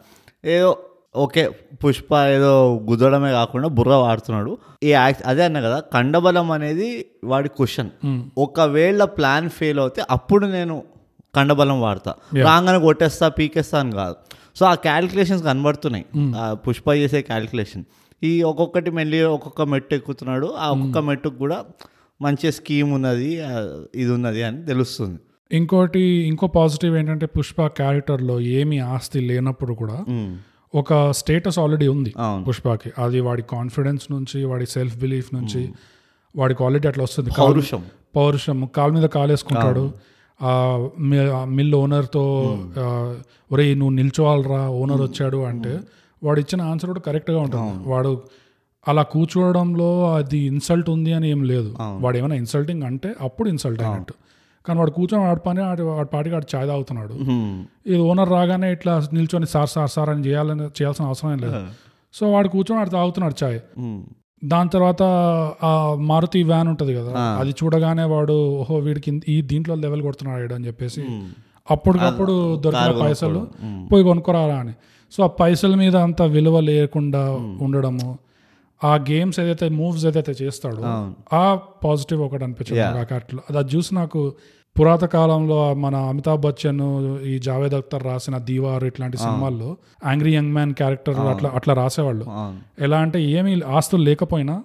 [0.45, 0.77] ఏదో
[1.15, 1.49] ఓకే
[1.83, 2.51] పుష్ప ఏదో
[2.89, 4.57] గుద్దడమే కాకుండా బుర్ర వాడుతున్నాడు.
[4.83, 7.89] ఈ యాక్ట్ అదే అన్నా కదా కండబలం అనేది వాడి క్వశ్చన్.
[8.37, 10.83] ఒకవేళ ప్లాన్ ఫెయిల్ అవుతే అప్పుడు నేను
[11.35, 12.13] కండబలం వాడతా.
[12.35, 14.15] రాగానే కొట్టేస్తా పీకేస్తా అని కాదు.
[14.55, 16.05] సో ఆ క్యాలిక్యులేషన్స్ కనబడుతున్నాయి.
[16.37, 17.83] ఆ పుష్ప చేసే క్యాలిక్యులేషన్
[18.23, 20.47] ఈ ఒక్కొక్కటి మెల్లి ఒక్కొక్క మెట్టు ఎక్కుతున్నాడు.
[20.57, 21.65] ఆ ఒక్కొక్క మెట్టుకు కూడా
[22.21, 23.41] మంచి స్కీమ్ ఉన్నది
[23.95, 25.19] ఇది ఉన్నది అని తెలుస్తుంది.
[25.51, 29.97] ఇంకోటి ఇంకో పాజిటివ్ ఏంటంటే పుష్ప క్యారెక్టర్లో ఏమి ఆస్తి లేనప్పుడు కూడా
[30.75, 32.13] ఒక స్టేటస్ ఆల్రెడీ ఉంది.
[32.47, 32.91] పుష్పకి.
[32.97, 35.69] అది వాడి కాన్ఫిడెన్స్ నుంచి వాడి సెల్ఫ్ బిలీఫ్ నుంచి
[36.35, 37.29] వాడి క్వాలిటీ అట్లా వస్తుంది.
[37.39, 37.85] పౌరుషం.
[38.15, 38.69] పౌరుషం.
[38.75, 39.91] కాలు మీద కాలేసుకుంటాడు.
[41.45, 42.23] మిల్ ఓనర్తో
[43.51, 45.79] ఒరే నువ్వు నిల్చోవాలరా ఓనర్ వచ్చాడు అంటే
[46.23, 47.89] వాడు ఇచ్చిన ఆన్సర్ కూడా కరెక్ట్గా ఉంటుంది.
[47.89, 48.23] వాడు
[48.87, 51.75] అలా కూర్చోవడంలో అది ఇన్సల్ట్ ఉంది అని ఏం లేదు.
[51.81, 54.13] వాడు ఏమైనా ఇన్సల్టింగ్ అంటే అప్పుడు ఇన్సల్ట్ అయినట్టు.
[54.65, 57.13] కానీ వాడు కూర్చొని వాడి పని వాడి వాడి పాటికి వాడు చాయ్ తాగుతున్నాడు.
[57.91, 61.59] ఇది ఓనర్ రాగానే ఇట్లా నిల్చొని సార్ సార్ సార్ అని చేయాలని చేయాల్సిన అవసరం ఏం లేదు.
[62.13, 63.59] సో వాడు కూర్చొని వాడు తాగుతున్నాడు చాయ్
[64.43, 65.03] దాని తర్వాత
[65.63, 65.71] ఆ
[66.11, 71.03] మారుతి వ్యాన్ ఉంటది కదా అది చూడగానే వాడు ఓహో వీడికి ఈ దీంట్లో లెవెల్ కొడుతున్నాడు అని చెప్పేసి
[71.71, 73.41] అప్పటికప్పుడు దొరికిన పైసలు
[73.91, 74.73] పోయి కొనుక్కోరారా అని.
[75.11, 77.21] సో ఆ పైసల మీద అంత విలువ లేకుండా
[77.65, 78.07] ఉండడము
[78.81, 80.83] ఆ గేమ్స్ ఏదైతే మూవ్స్ ఏదైతే చేస్తాడో
[81.35, 81.43] ఆ
[81.83, 84.21] పాజిటివ్ ఒకటి అనిపించింది నాకు క్యారెక్టర్లో అది చూసి నాకు
[84.75, 86.81] పురాత కాలంలో మన అమితాబ్ బచ్చన్
[87.25, 89.69] ఈ జావేద్ అఖ్తర్ రాసిన దీవార్ ఇట్లాంటి సినిమాల్లో
[90.05, 92.25] యాంగ్రీ యంగ్ మ్యాన్ క్యారెక్టర్ అట్లా అట్లా రాసేవాళ్ళు.
[92.79, 94.55] ఎలా అంటే ఏమీ ఆస్తులు లేకపోయినా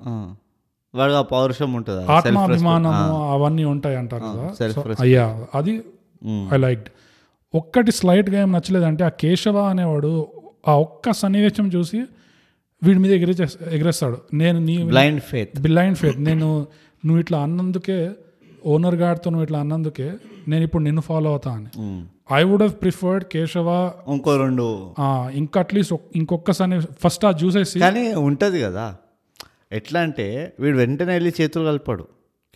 [1.31, 4.45] పౌరుషం ఉంటుంది ఆత్మాభిమానము అవన్నీ ఉంటాయి అంటారు కదా.
[5.05, 5.25] అయ్యా
[5.55, 5.75] అది
[6.53, 6.85] ఐ లైక్
[7.55, 10.13] ఒక్కటి స్లైట్గా ఏం నచ్చలేదంటే ఆ కేశవ అనేవాడు
[10.69, 11.99] ఆ ఒక్క సన్నివేశం చూసి
[12.87, 13.35] వీడి మీద ఎగిరే
[13.77, 14.19] ఎగిరేస్తాడు.
[14.43, 16.49] నేను నీ బ్లైండ్ ఫేత్ బ్లైండ్ ఫేత్ నేను
[17.07, 17.99] నువ్వు ఇట్లా అన్నందుకే
[18.73, 20.09] ఓనర్ గాడితో నువ్వు ఇట్లా అన్నందుకే
[20.51, 21.71] నేను ఇప్పుడు నిన్ను ఫాలో అవుతా అని.
[22.39, 23.69] I would have preferred Keshava
[24.15, 24.67] ఇంకో రెండు.
[25.41, 28.87] ఇంకా అట్లీస్ట్ ఇంకొక సన్ని ఫస్ట్ ఆ చూసేసి కానీ ఉంటుంది కదా.
[29.79, 30.27] ఎట్లా అంటే
[30.63, 32.05] వీడు వెంటనే వెళ్ళి చేతులు కలిపాడు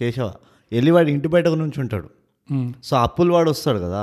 [0.01, 0.29] కేశవ
[0.73, 2.09] వెళ్ళి వాడు ఇంటి బయటకు నుంచి ఉంటాడు.
[2.89, 4.03] సో అప్పులు వాడు వస్తాడు కదా.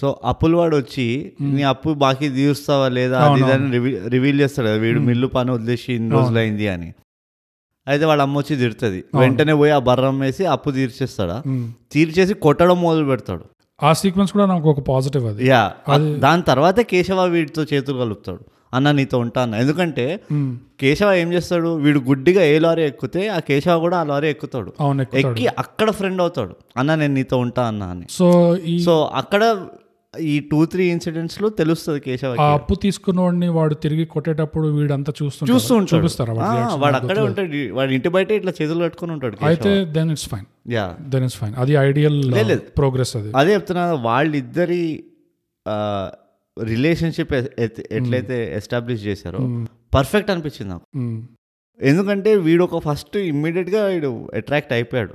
[0.00, 3.18] సో అప్పులు వాడు వచ్చి నీ అప్పు బాకీ తీరుస్తావా లేదా?
[3.18, 6.94] అది ఇది అని రివీ రివీల్ చేస్తాడు కదా వీడు మిల్లు పని వదిలేసి ఇన్ని రోజులైంది అని.
[7.88, 9.04] అయితే వాళ్ళ అమ్మ వచ్చి తిడుతుంది.
[9.14, 11.42] వెంటనే పోయి ఆ బర్రం వేసి అప్పు తీర్చేస్తాడా.
[11.92, 13.44] తీర్చేసి కొట్టడం మొదలు పెడతాడు.
[13.82, 15.46] ఆ సీక్వెన్స్ కూడా నాకు ఒక పాజిటివ్ అది.
[15.46, 15.72] యా.
[16.18, 18.40] దాని తర్వాతే కేశవ వీడితో చేతులు కలుపుతాడు.
[18.74, 19.54] అన్న నీతో ఉంటా అన్న.
[19.54, 20.20] ఎందుకంటే
[20.80, 21.74] కేశవ ఏం చేస్తాడు?
[21.74, 24.72] వీడు గుడ్డిగా ఏ లారీ ఎక్కితే ఆ కేశవ కూడా ఆ లారీ ఎక్కుతాడు.
[25.14, 26.56] ఎక్కి అక్కడ ఫ్రెండ్ అవుతాడు.
[26.76, 28.06] అన్న నేను నీతో ఉంటా అన్న అని.
[28.10, 29.66] సో సో అక్కడ
[30.14, 35.40] ఈ టూ త్రీ ఇన్సిడెంట్స్లో తెలుస్తుంది కేశవ ఆ అప్పు తీసుకున్నోడిని వాడు తిరిగి కొట్టేటప్పుడు వీడంతా చూస్తూ
[35.76, 35.90] ఉంటాడు.
[35.92, 36.96] చూపిస్తారా వాడి?
[36.98, 37.60] అక్కడే ఉంటాడు.
[37.78, 39.36] వాడి ఇంటి బయట ఇట్లా చేతులు కట్టుకొని ఉంటాడు.
[39.50, 42.18] అయితే then it's fine yeah then it's fine అది ఐడియల్
[42.76, 43.30] ప్రోగ్రెస్ అది.
[43.40, 44.82] అదే చెప్తున్నా వాళ్ళిద్దరి
[46.56, 47.32] రిలేషన్షిప్
[47.98, 49.40] ఎట్లయితే ఎస్టాబ్లిష్ చేశారో
[49.92, 50.84] పర్ఫెక్ట్ అనిపించింది నాకు.
[51.00, 51.18] ఉమ్,
[51.80, 55.14] ఎందుకంటే వీడు ఒక ఫస్ట్ ఇమ్మీడియట్గా వీడు అట్రాక్ట్ అయిపోయాడు.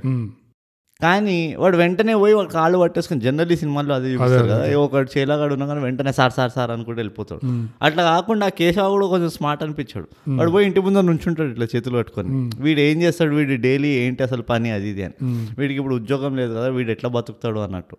[1.01, 5.53] కానీ వాడు వెంటనే పోయి వాడు కాళ్ళు పట్టేసుకుని జనరల్లీ సినిమాల్లో అదే చూపిస్తారు కదా ఏ ఒకటి చేలాగాడు
[5.53, 7.41] ఉన్నా కానీ వెంటనే సార్ సార్ సార్ అనుకుంటూ వెళ్ళిపోతాడు.
[7.81, 10.07] అట్లా కాకుండా ఆ కేశవ కూడా కొంచెం స్మార్ట్ అనిపించాడు.
[10.39, 12.31] వాడు పోయి ఇంటి ముందర నుంచుంటాడు ఇట్లా చేతులు పట్టుకొని.
[12.65, 15.15] వీడు ఏం చేస్తాడు వీడు డైలీ ఏంటి అసలు పని అది ఇది అని.
[15.59, 17.97] వీడికి ఇప్పుడు ఉద్యోగం లేదు కదా వీడు ఎట్లా బతుకుతాడు అన్నట్టు.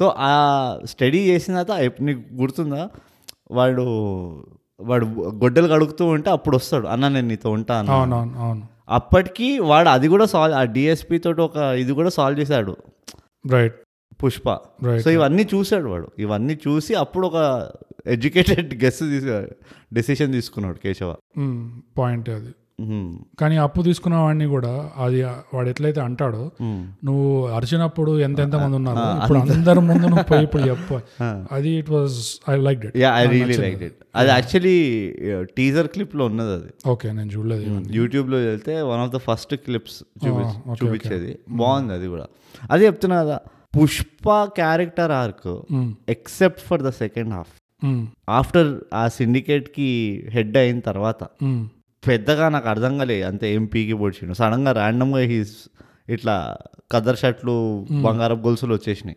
[0.00, 0.32] సో ఆ
[0.94, 2.82] స్టడీ చేసిన తర్వాత నీకు గుర్తుందా?
[3.50, 3.86] వాడు
[4.80, 5.06] వాడు
[5.42, 8.62] గొడ్డలు కడుగుతూ ఉంటే అప్పుడు వస్తాడు అన్న నేను నీతో ఉంటా అన్న అవునవును అవును.
[8.88, 12.76] అప్పటికి వాడు అది కూడా సాల్వ్ ఆ డిఎస్పి తోటి ఒక ఇది కూడా సాల్వ్ చేశాడు.
[13.50, 13.74] రైట్
[14.24, 14.54] పుష్ప.
[14.98, 16.08] సో ఇవన్నీ చూశాడు వాడు.
[16.18, 17.70] ఇవన్నీ చూసి అప్పుడు ఒక
[18.06, 19.46] ఎడ్యుకేటెడ్ గెస్ తీసు
[19.92, 21.16] డెసిషన్ తీసుకున్నాడు కేశవ.
[21.98, 22.46] పాయింట్ అది.
[22.46, 22.61] ఉహుం.
[23.40, 24.72] కానీ అప్పు తీసుకున్న వాడిని కూడా
[25.04, 25.20] అది
[25.54, 26.42] వాడు ఎట్లయితే అంటాడో.
[27.08, 29.04] నువ్వు అరిచినప్పుడు ఎంత ఎంత మంది ఉన్నారు?
[29.18, 30.98] ఇప్పుడు అందరి ముందు నువ్వు పోయి ఇప్పుడు చెప్పు.
[31.56, 32.18] అది it was
[32.52, 34.76] I like it yeah I really like it అది యాక్చువల్లీ
[35.58, 36.70] టీజర్ క్లిప్లో ఉన్నది అది.
[36.94, 40.44] ఓకే నేను చూడలేదు యూట్యూబ్లో వెళ్తే one of the first clips చూపి
[40.80, 41.32] చూపించేది.
[41.62, 42.28] బాగుంది అది కూడా.
[42.72, 43.38] అదే చెప్తున్నా కదా
[43.76, 45.46] Pushpa character arc
[46.14, 47.52] except for the second half
[48.38, 49.86] after ఆ సిండికేట్కి
[50.34, 51.62] హెడ్ అయిన తర్వాత mm,
[52.02, 54.34] పెద్దగా నాకు అర్థం కాలేదు అంతే ఎంపీకి పొడిచిండు.
[54.40, 55.56] సడన్గా ర్యాండమ్గా హీస్
[56.14, 56.34] ఇట్లా
[56.92, 57.54] కదర్ షర్ట్లు
[58.06, 59.16] బంగారం గొలుసులు వచ్చేసినాయి.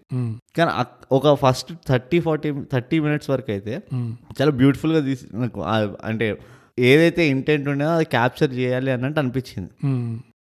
[0.58, 0.72] కానీ
[1.18, 3.74] ఒక first thirty forty thirty minutes వరకు అయితే
[4.38, 5.26] చాలా బ్యూటిఫుల్గా తీసి
[6.10, 6.28] అంటే
[6.92, 9.72] ఏదైతే ఇంటెంట్ ఉండేదో అది క్యాప్చర్ చేయాలి అన్నట్టు అనిపించింది.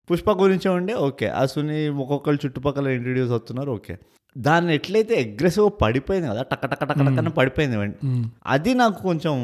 [0.09, 1.27] పుష్ప గురించే ఉండే ఓకే.
[1.39, 3.93] ఆ సుని ఒక్కొక్కరు చుట్టుపక్కల ఇంట్రడ్యూస్ అవుతున్నారు ఓకే.
[4.35, 7.77] దాన్ని ఎట్లయితే అగ్రెసివ్ పడిపోయింది కదా టక్క టక్క టక్క టక్కన పడిపోయింది.
[8.45, 9.35] అది నాకు కొంచెం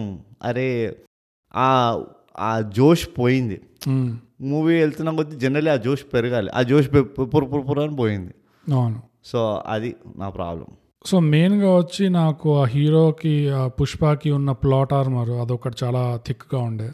[0.43, 0.67] అరే
[1.55, 1.67] ఆ
[2.39, 3.61] ఆ జోష్ పోయింది.
[4.41, 6.49] మూవీ వెళ్తున్న కొద్దీ జనరల్లీ ఆ జోష్ పెరగాలి.
[6.55, 8.33] ఆ జోష్ పె- పుర పుర పుర అని పోయింది.
[8.73, 9.01] అవును.
[9.25, 10.65] సో అది నా ప్రాబ్లం.
[11.05, 16.91] సో మెయిన్గా వచ్చి నాకు ఆ హీరోకి ఆ పుష్పకి ఉన్న ప్లాట్ ఆర్మర్ అదొకటి చాలా థిక్గా ఉండే.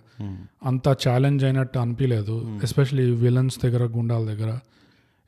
[0.66, 4.60] అంత ఛాలెంజ్ అయినట్టు అనిపించలేదు ఎస్పెషలీ విలన్స్ దగ్గర గుండాల దగ్గర.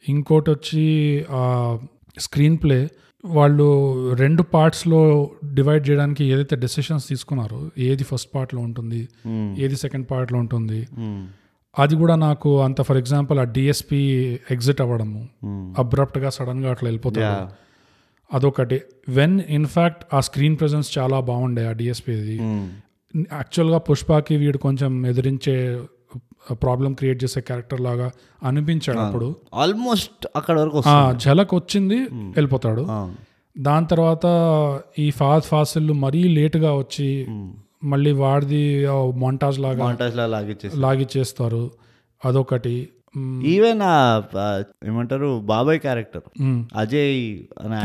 [0.10, 1.78] ఇంకోటి వచ్చి ఆ
[2.20, 2.90] స్క్రీన్ ప్లే
[3.28, 3.68] వాళ్ళు
[4.14, 9.10] రెండు పార్ట్స్లో డివైడ్ చేయడానికి ఏదైతే డెసిషన్స్ తీసుకున్నారో ఏది ఫస్ట్ పార్ట్లో ఉంటుంది
[9.58, 10.88] ఏది సెకండ్ పార్ట్లో ఉంటుంది
[11.80, 13.98] అది కూడా నాకు అంత ఫర్ ఎగ్జాంపుల్ ఆ డిఎస్పి
[14.52, 15.30] ఎగ్జిట్ అవ్వడము
[15.80, 17.68] అబ్రప్ట్గా సడన్గా అట్లా వెళ్ళిపోతాడు
[18.34, 18.82] అదొకటి.
[19.10, 22.36] వెన్ ఇన్ఫాక్ట్ ఆ స్క్రీన్ ప్రెజెన్స్ చాలా బాగుండే ఆ డిఎస్పీది
[23.18, 25.82] యాక్చువల్గా పుష్పకి వీడు కొంచెం ఎదిరించే
[26.54, 28.12] ప్రాబ్లం క్రియేట్ చేసే క్యారెక్టర్ లాగా
[28.44, 30.82] అనిపించాడు అప్పుడు ఆల్మోస్ట్ అక్కడ వరకు
[31.18, 32.86] ఝలక్ వచ్చింది వెళ్ళిపోతాడు.
[33.58, 34.26] దాని తర్వాత
[35.00, 37.28] ఈ ఫాద్ ఫాసిల్ మరీ లేటుగా వచ్చి
[37.84, 38.86] మళ్ళీ వాడిది
[39.16, 39.84] మొంటాజ్ లాగా
[40.76, 41.72] లాగిచ్చేస్తారు
[42.26, 42.90] అదొకటి.
[43.44, 46.22] ఈవెన్ ఆ, ఏమంటారు బాబాయ్ క్యారెక్టర్
[46.76, 47.76] అజయ్ అని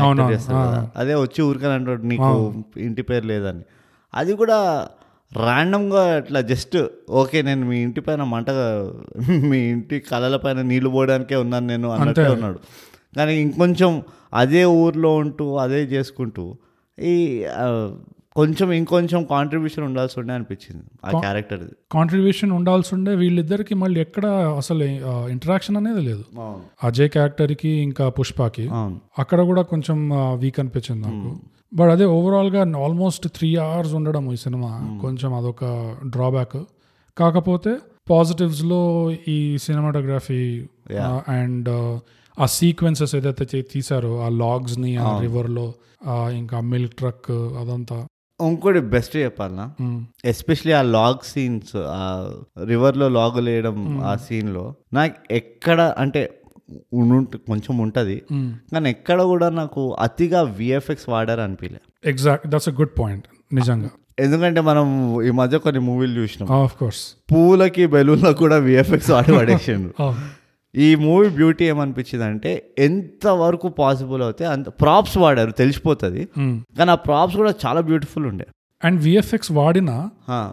[0.95, 2.31] అదే వచ్చి ఊరికని అంటాడు నీకు
[2.77, 3.63] ఇంటి పేరు లేదని.
[4.13, 4.87] అది కూడా
[5.35, 6.77] ర్యాండమ్గా అట్లా జస్ట్
[7.21, 8.49] ఓకే నేను మీ ఇంటి పైన మంట
[9.51, 12.59] మీ ఇంటి కళల పైన నీళ్ళు పోవడానికే ఉన్నాను నేను అన్నట్టే ఉన్నాడు.
[13.15, 13.91] కానీ ఇంకొంచెం
[14.33, 16.45] అదే ఊర్లో ఉంటూ అదే చేసుకుంటూ
[16.97, 17.15] ఈ
[18.35, 24.25] కొంచెం ఇంకొంచెం కాంట్రిబ్యూషన్ ఉండాల్సి ఉండే అనిపించింది ఆ క్యారెక్టర్ కాంట్రిబ్యూషన్ ఉండాల్సి ఉండే వీళ్ళిద్దరికి మళ్ళీ ఎక్కడ
[24.61, 24.83] అసలు
[25.31, 26.23] ఇంటరాక్షన్ అనేది లేదు.
[26.83, 28.65] అజయ్ క్యారెక్టర్కి ఇంకా పుష్పకి
[29.19, 29.99] అక్కడ కూడా కొంచెం
[30.35, 31.31] వీక్ అనిపించింది నాకు.
[31.73, 34.99] బట్ అదే ఓవరాల్గా ఆల్మోస్ట్ త్రీ అవర్స్ ఉండడం ఈ సినిమా.
[35.01, 35.63] కొంచెం అదొక
[36.07, 36.57] డ్రాబ్యాక్
[37.17, 37.77] కాకపోతే
[38.09, 38.81] పాజిటివ్స్లో
[39.27, 40.41] ఈ సినిమాటోగ్రఫీ
[41.31, 41.69] అండ్
[42.37, 45.73] ఆ సీక్వెన్సెస్ ఏదైతే చే- తీసారో ఆ లాగ్స్ని ఆ రివర్లో
[46.07, 48.07] ఆ ఇంకా మిల్క్ ట్రక్ అదంతా.
[48.39, 49.65] ఇంకోటి బెస్ట్ చెప్పాలనా.
[50.25, 52.31] ఎస్పెషలీ ఆ లాగ్ సీన్స్ ఆ
[52.63, 56.42] రివర్లో లాగ్ వేయడం ఆ సీన్లో నాకు ఎక్కడ అంటే
[57.49, 58.17] కొంచెం ఉంటుంది.
[58.73, 61.81] కానీ ఎక్కడ కూడా నాకు అతిగా విఎఫ్ఎక్స్ వాడారు అనిపించలే
[62.13, 63.89] exact that's a good point నిజంగా.
[64.19, 64.87] ఎందుకంటే మనం
[65.27, 66.47] ఈ మధ్య కొన్ని మూవీలు చూసినాం.
[66.61, 69.91] ఆఫ్ కోర్స్ పూలకి బెలూన్లకు కూడా విఎఫ్ఎక్స్ వాడి పడేసిండు
[70.75, 76.21] ఈ మూవీ బ్యూటీ ఏమనిపించింది అంటే ఎంత వరకు పాసిబుల్ అవుతే అంత ప్రాప్స్ వాడారు తెలిసిపోతుంది.
[76.77, 78.47] కానీ ఆ ప్రాప్స్ కూడా చాలా బ్యూటిఫుల్ ఉండే.
[78.83, 80.09] అండ్ విఎఫ్ఎక్స్ వాడిన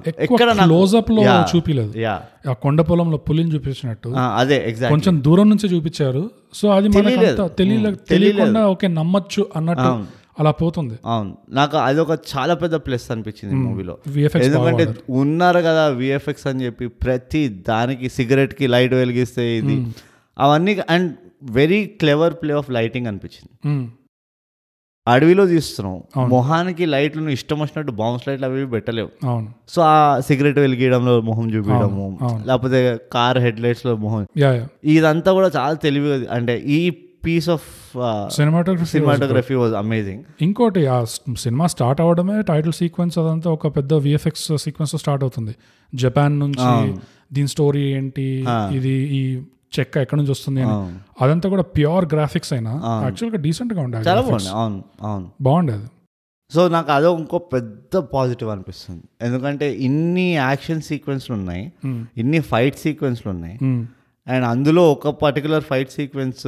[0.07, 1.23] ఎక్కడ క్లోజప్లో.
[1.57, 1.99] చూపిలేదు.
[1.99, 2.23] యా.
[2.51, 4.09] ఆ కొండ పొలంలో పులిని చూపించినట్టు.
[4.09, 6.31] అదే కొంచెం దూరం నుంచి చూపించారు.
[6.55, 10.21] సో అది మనకు తెలియకుండా ఓకే నమ్మచ్చు అన్నట్టు.
[10.41, 10.99] అలా పోతుంది.
[11.07, 11.37] అవును.
[11.51, 13.99] నాకు అది ఒక చాలా పెద్ద ప్లస్ అనిపించింది మూవీలో.
[14.45, 19.87] ఎందుకంటే ఉన్నారు కదా విఎఫ్ఎక్స్ అని చెప్పి ప్రతి దానికి సిగరెట్కి లైట్ వెలిగిస్తే ఇది.
[20.39, 21.13] అవన్నీ and
[21.43, 23.91] very clever play of lighting అనిపించింది.
[25.07, 29.11] అడవిలో తీస్తున్నాం మొహానికి లైట్లు ఇష్టం వచ్చినట్టు బౌన్స్ లైట్లు అవి పెట్టలేవు.
[29.27, 29.49] అవును.
[29.69, 32.07] సో ఆ సిగరెట్ వెలిగించడంలో మొహం చూపించడము.
[32.47, 32.81] లేకపోతే
[33.13, 34.27] కార్ హెడ్ లైట్స్లో మొహం
[34.85, 36.81] ఇదంతా కూడా చాలా తెలివి అంటే ఈ
[37.25, 37.69] piece of
[38.31, 41.05] cinematography cinematography was amazing ఇంకోటి ఆ
[41.37, 45.55] సినిమా స్టార్ట్ అవడమే టైటిల్ సీక్వెన్స్ అదంతా ఒక పెద్ద విఎఫ్ఎక్స్ సీక్వెన్స్ స్టార్ట్ అవుతుంది.
[45.95, 46.71] జపాన్ నుంచి
[47.33, 48.29] దీని స్టోరీ ఏంటి
[48.73, 49.23] ఇది ఈ
[49.73, 50.75] చెక్క ఎక్కడి నుంచి వస్తుంది అని.
[51.23, 52.73] అదంతా కూడా ప్యూర్ గ్రాఫిక్స్ అయినా
[53.07, 55.27] యాక్చువల్గా డీసెంట్గా ఉండే చాలా బాగుంది అవును అవును.
[55.49, 55.89] బాగుండేది
[56.51, 59.05] సో నాకు అదో ఇంకో పెద్ద పాజిటివ్ అనిపిస్తుంది.
[59.23, 61.65] ఎందుకంటే ఇన్ని యాక్షన్ సీక్వెన్స్లు ఉన్నాయి
[62.21, 63.57] ఇన్ని ఫైట్ సీక్వెన్స్లు ఉన్నాయి.
[64.27, 66.47] అండ్ అందులో ఒక పర్టికులర్ ఫైట్ సీక్వెన్స్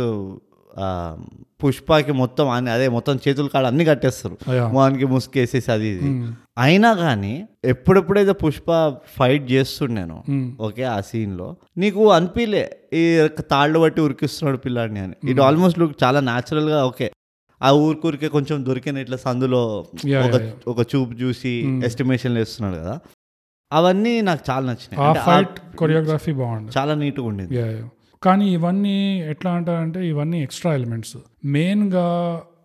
[1.63, 4.37] పుష్పకి మొత్తం అన్ని అదే మొత్తం చేతులు కాడ అన్ని కట్టేస్తారు.
[4.75, 6.11] మొహానికి ముసుకేసేసి అది ఇది.
[6.57, 7.35] అయినా కానీ
[7.65, 8.69] ఎప్పుడెప్పుడైతే పుష్ప
[9.17, 10.17] ఫైట్ చేస్తుండేను.
[10.61, 11.49] ఓకే ఆ సీన్లో
[11.79, 13.03] నీకు అనిపించలే ఈ
[13.51, 15.17] తాళ్ళు బట్టి ఉరికిస్తున్నాడు పిల్లాడిని అని.
[15.31, 17.09] ఇట్ ఆల్మోస్ట్ లుక్ చాలా న్యాచురల్గా ఓకే
[17.61, 19.63] ఆ ఊరికూరికే కొంచెం దొరికిన ఇట్లా సందులో
[20.73, 22.95] ఒక చూపు చూసి ఎస్టిమేషన్ వేస్తున్నాడు కదా.
[23.73, 25.21] అవన్నీ నాకు చాలా నచ్చినాయి.
[25.27, 26.71] ఫైట్ కొరియోగ్రఫీ బాగుంది.
[26.79, 27.61] చాలా నీట్గా ఉండింది.
[28.23, 28.97] కానీ ఇవన్నీ
[29.33, 31.17] ఎట్లా అంటారంటే ఇవన్నీ ఎక్స్ట్రా ఎలిమెంట్స్
[31.55, 32.07] మెయిన్గా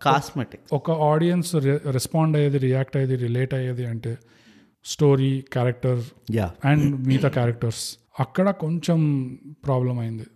[0.02, 0.62] కాస్మెటిక్.
[0.72, 1.54] ఒక ఆడియన్స్
[1.96, 4.12] రెస్పాండ్ అయ్యేది రియాక్ట్ అయ్యేది రిలేట్ అయ్యేది అంటే
[4.84, 6.02] స్టోరీ క్యారెక్టర్
[6.34, 7.84] యా అండ్ మిగతా క్యారెక్టర్స్
[8.20, 9.00] అక్కడ కొంచెం
[9.66, 10.26] ప్రాబ్లం అయింది.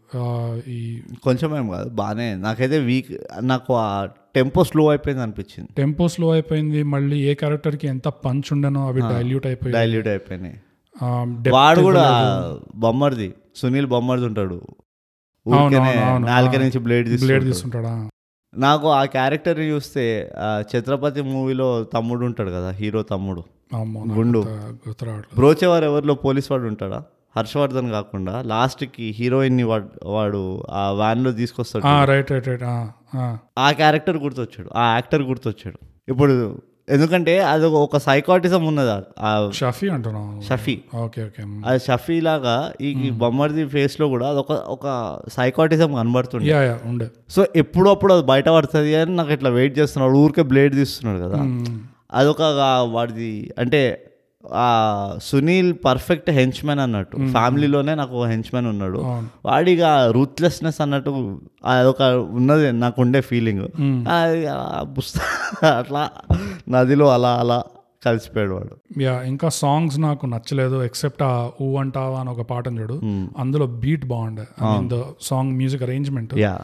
[0.73, 0.81] ఈ
[1.25, 3.89] కొంచెం ఏం కాదు బాగానే నాకైతే వీక్ నాకు ఆ
[4.35, 5.71] టెంపో స్లో అయిపోయింది అనిపించింది.
[5.77, 6.83] టెంపో స్లో అయిపోయింది.
[6.95, 10.57] మళ్ళీ ఏ క్యారెక్టర్కి ఎంత పంచ్ ఉండనో అవి డైల్యూట్ అయిపోయి డైల్యూట్ అయిపోయినాయి.
[11.51, 12.07] వాడు కూడా.
[12.77, 14.59] బొమ్మర్ది సునీల్ బొమ్మర్ది ఉంటాడు.
[16.27, 17.95] నాలుక నుంచి బ్లేడ్ బ్లేడ్ తీసుకుంటాడా?
[18.57, 23.43] నాకు ఆ క్యారెక్టర్ని చూస్తే ఛత్రపతి మూవీలో తమ్ముడు ఉంటాడు కదా హీరో తమ్ముడు.
[24.13, 24.45] గుండు.
[25.35, 27.03] బ్రోచేవారు ఎవరిలో పోలీస్ వాడు ఉంటాడా?
[27.37, 32.63] హర్షవర్ధన్ కాకుండా లాస్ట్కి హీరోయిన్ని వాడు వాడు ఆ వ్యాన్లో తీసుకొస్తాడు రైట్ రైట్ రైట్
[33.59, 34.71] ఆ క్యారెక్టర్ గుర్తొచ్చాడు.
[34.77, 35.79] ఆ యాక్టర్ గుర్తొచ్చాడు.
[36.09, 39.03] ఇప్పుడు ఎందుకంటే అది ఒక- సైకాటిజం ఉన్నది
[39.55, 40.81] షఫీ అంటున్నావు షఫీ.
[40.95, 41.43] Okay okay.
[41.67, 46.53] ఆ షఫీ లాగా ఈ బొమ్మర్ది ఫేస్లో కూడా అదొక ఒక సైకాటిజం కనబడుతుంది
[46.85, 47.09] ఉండే.
[47.29, 50.15] సో ఎప్పుడు అప్పుడు అది బయట పడుతుంది అని నాకు ఇట్లా వెయిట్ చేస్తున్నాడు.
[50.15, 51.37] ఊరికే బ్లేడ్ తీస్తున్నాడు కదా.
[52.13, 52.43] అదొక
[52.91, 54.09] వాడిది అంటే
[55.23, 57.17] సునీల్ పర్ఫెక్ట్ హెంచ్మెన్ అన్నట్టు.
[57.31, 58.99] ఫ్యామిలీలోనే నాకు హెంచ్మెన్ ఉన్నాడు.
[59.45, 63.69] వాడిగా రూత్లెస్నెస్ అన్నట్టు అదొక ఉన్నది నాకు ఉండే ఫీలింగ్
[65.65, 66.11] అట్లా
[66.69, 67.63] నదిలో అలా అలా
[68.07, 69.03] కలిసిపోయాడు వాడు.
[69.03, 73.01] యా ఇంకా సాంగ్స్ నాకు నచ్చలేదు ఎక్సెప్ట్ ఆ ఊ అంటావా అని ఒక పాట చూడు
[73.39, 74.45] అందులో బీట్ బాగుండే.
[75.21, 76.59] Song music arrangement yeah.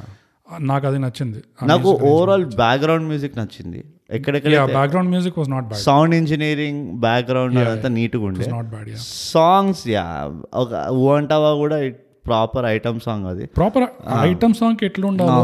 [0.61, 1.41] నాకు అది నచ్చింది.
[1.66, 3.85] నాకు ఓవరాల్ బ్యాక్గ్రౌండ్ మ్యూజిక్ నచ్చింది.
[4.11, 8.47] ఎక్కడెక్కడ background music was not bad sound engineering background అదంతా నీట్గా ఉండే.
[8.51, 8.91] నాట్ బ్యాడ్
[9.33, 10.05] సాంగ్స్ యా
[10.55, 11.79] ఒక ఊ అంటావా కూడా
[12.27, 13.45] ప్రాపర్ ఐటమ్ సాంగ్ అది.
[13.57, 13.87] ప్రాపర్
[14.25, 15.43] ఐటమ్ సాంగ్ ఎట్లా ఉండాలో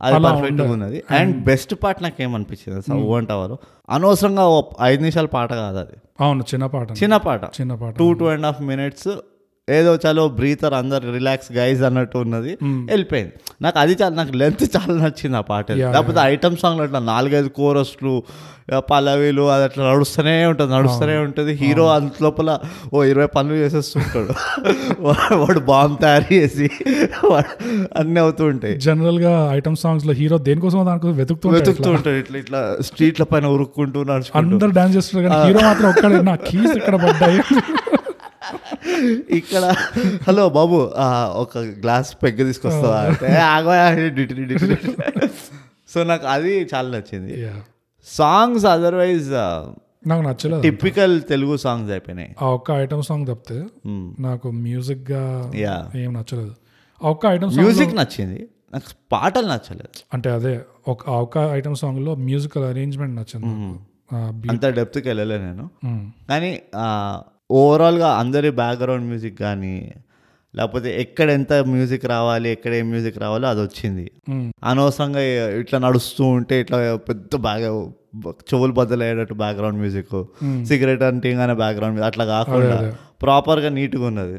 [0.00, 3.56] అది పర్ఫెక్ట్ ఉన్నది అండ్ బెస్ట్ పార్ట్ నాకు ఏమనిపించింది ఊ అంటావారు
[3.88, 4.44] అనవసరంగా
[4.82, 6.88] ఐదు నిమిషాల పాట కాదు అది అవును చిన్న పాట.
[7.00, 7.42] చిన్న పాట.
[7.58, 7.92] చిన్న పాట.
[7.98, 9.08] Two two and half minutes
[9.68, 12.52] ఏదో చలో బ్రీతర్ అందరు రిలాక్స్ గైజ్ అన్నట్టు ఉన్నది.
[12.90, 13.32] వెళ్ళిపోయింది.
[13.62, 15.66] నాకు అది చాలా నాకు లెంత్ చాలా నచ్చింది ఆ పాట.
[15.82, 18.14] లేకపోతే ఐటమ్ సాంగ్ అట్లా నాలుగైదు కోరస్లు
[18.88, 21.52] పల్లవీలు అది అట్లా నడుస్తూనే ఉంటుంది నడుస్తూనే ఉంటుంది.
[21.60, 22.50] హీరో అంత లోపల
[22.94, 24.32] ఓ ఇరవై పనులు చేసేస్తుంటాడు.
[25.42, 26.66] వాడు బాంబు తయారు చేసి
[28.00, 28.74] అన్నీ అవుతూ ఉంటాయి.
[28.86, 32.18] జనరల్గా ఐటమ్ సాంగ్స్లో హీరో దేనికోసం దానికోసం వెతుకుతూ వెతుకుతూ ఉంటాడు.
[32.24, 34.38] ఇట్లా ఇట్లా స్ట్రీట్ల పైన ఉరుక్కుంటూ నడుచుకుంటూ.
[34.42, 36.20] అందరు డాన్స్ చేస్తారు కానీ హీరో మాత్రం ఒక్కడే.
[36.30, 37.40] నా కీస్ ఇక్కడ పడ్డాయి?
[39.30, 39.74] ఇక్కడ
[40.28, 40.92] హలో బాబు
[41.34, 43.86] ఒక గ్లాస్ పెగ్గ తీసుకొస్తావా అంటే ఆగోయా
[45.88, 47.50] సో నాకు అది చాలా నచ్చింది.
[48.04, 49.30] సాంగ్స్ అదర్వైజ్
[50.08, 52.34] నాకు నచ్చలేదు టిపికల్ తెలుగు సాంగ్స్ అయిపోయినాయి.
[52.42, 54.12] ఆ ఒక్క ఐటమ్ సాంగ్ తప్పితే Hmm.
[54.20, 55.52] నాకు మ్యూజిక్గా
[55.94, 56.54] ఏం నచ్చలేదు.
[57.04, 58.48] ఆ ఒక్క ఐటమ్ మ్యూజిక్ నచ్చింది.
[58.72, 60.00] నాకు పాటలు నచ్చలేదు.
[60.14, 63.78] అంటే అదే ఒక ఆ ఒక్క ఐటమ్ సాంగ్లో మ్యూజికల్ అరేంజ్మెంట్ నచ్చింది
[64.32, 64.50] beat.
[64.50, 65.70] అంత డెప్త్కి వెళ్ళలే నేను.
[65.86, 66.04] Hmm.
[66.28, 66.62] కానీ
[67.52, 69.76] ఓవరాల్గా అందరి బ్యాక్గ్రౌండ్ మ్యూజిక్ కానీ
[70.54, 74.04] లేకపోతే ఎక్కడ ఎంత మ్యూజిక్ రావాలి ఎక్కడ ఏం మ్యూజిక్ రావాలో అది వచ్చింది.
[74.64, 75.22] అనవసరంగా
[75.60, 77.68] ఇట్లా నడుస్తూ ఉంటే ఇట్లా పెద్ద బాగా
[78.48, 80.12] చెవులు బద్దలయ్యేటట్టు బ్యాక్గ్రౌండ్ మ్యూజిక్
[80.66, 82.76] సిగరెట్ అంటింగ్ అనే బ్యాక్గ్రౌండ్ అట్లా కాకుండా.
[83.22, 84.36] ప్రాపర్గా నీట్గా ఉన్నది.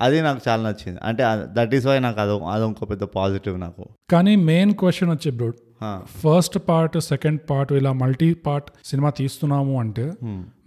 [0.00, 1.22] అది నాకు చాలా నచ్చింది అంటే
[1.54, 5.69] దట్ ఈస్ వై నాకు అదో అదొక పెద్ద పాజిటివ్ నాకు కానీ మెయిన్ క్వశ్చన్ వచ్చి బ్రో ఆ,
[6.06, 10.12] ఫస్ట్ పార్ట్ సెకండ్ పార్ట్ ఇలా మల్టీ పార్ట్ సినిమా తీస్తున్నాము అంటే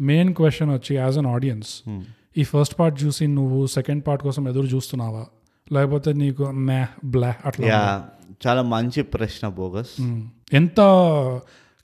[0.01, 1.83] మెయిన్ క్వశ్చన్ వచ్చి యాజ్ అన్ ఆడియన్స్
[2.37, 5.25] ఈ ఫస్ట్ పార్ట్ చూసి నువ్వు సెకండ్ పార్ట్ కోసం ఎదురు చూస్తున్నావా?
[5.71, 7.67] లేకపోతే నీకు మ్యా బ్లా అట్లా
[8.47, 10.01] చాలా మంచి ప్రశ్న బోగస్.
[10.01, 10.27] మ్మ్.
[10.53, 10.75] ఎంత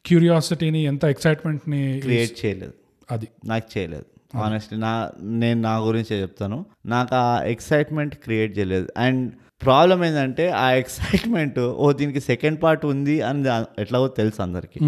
[0.05, 2.73] క్యూరియాసిటీని ఎంత ఎక్సైట్మెంట్ని క్రియేట్ చేయలేదు.
[3.11, 3.27] అది.
[3.45, 4.05] నాకు చేయలేదు.
[4.37, 6.65] ఆనెస్ట్లీ నా నేను నా గురించే చెప్తాను.
[6.85, 8.87] నాకు ఆ ఎక్సైట్మెంట్ క్రియేట్ చేయలేదు.
[8.97, 13.43] అండ్ ప్రాబ్లం ఏంటంటే ఆ ఎక్సైట్మెంట్ ఓ దీనికి సెకండ్ పార్ట్ ఉంది అని
[13.79, 14.79] ఎట్లాగో తెలుసు అందరికీ.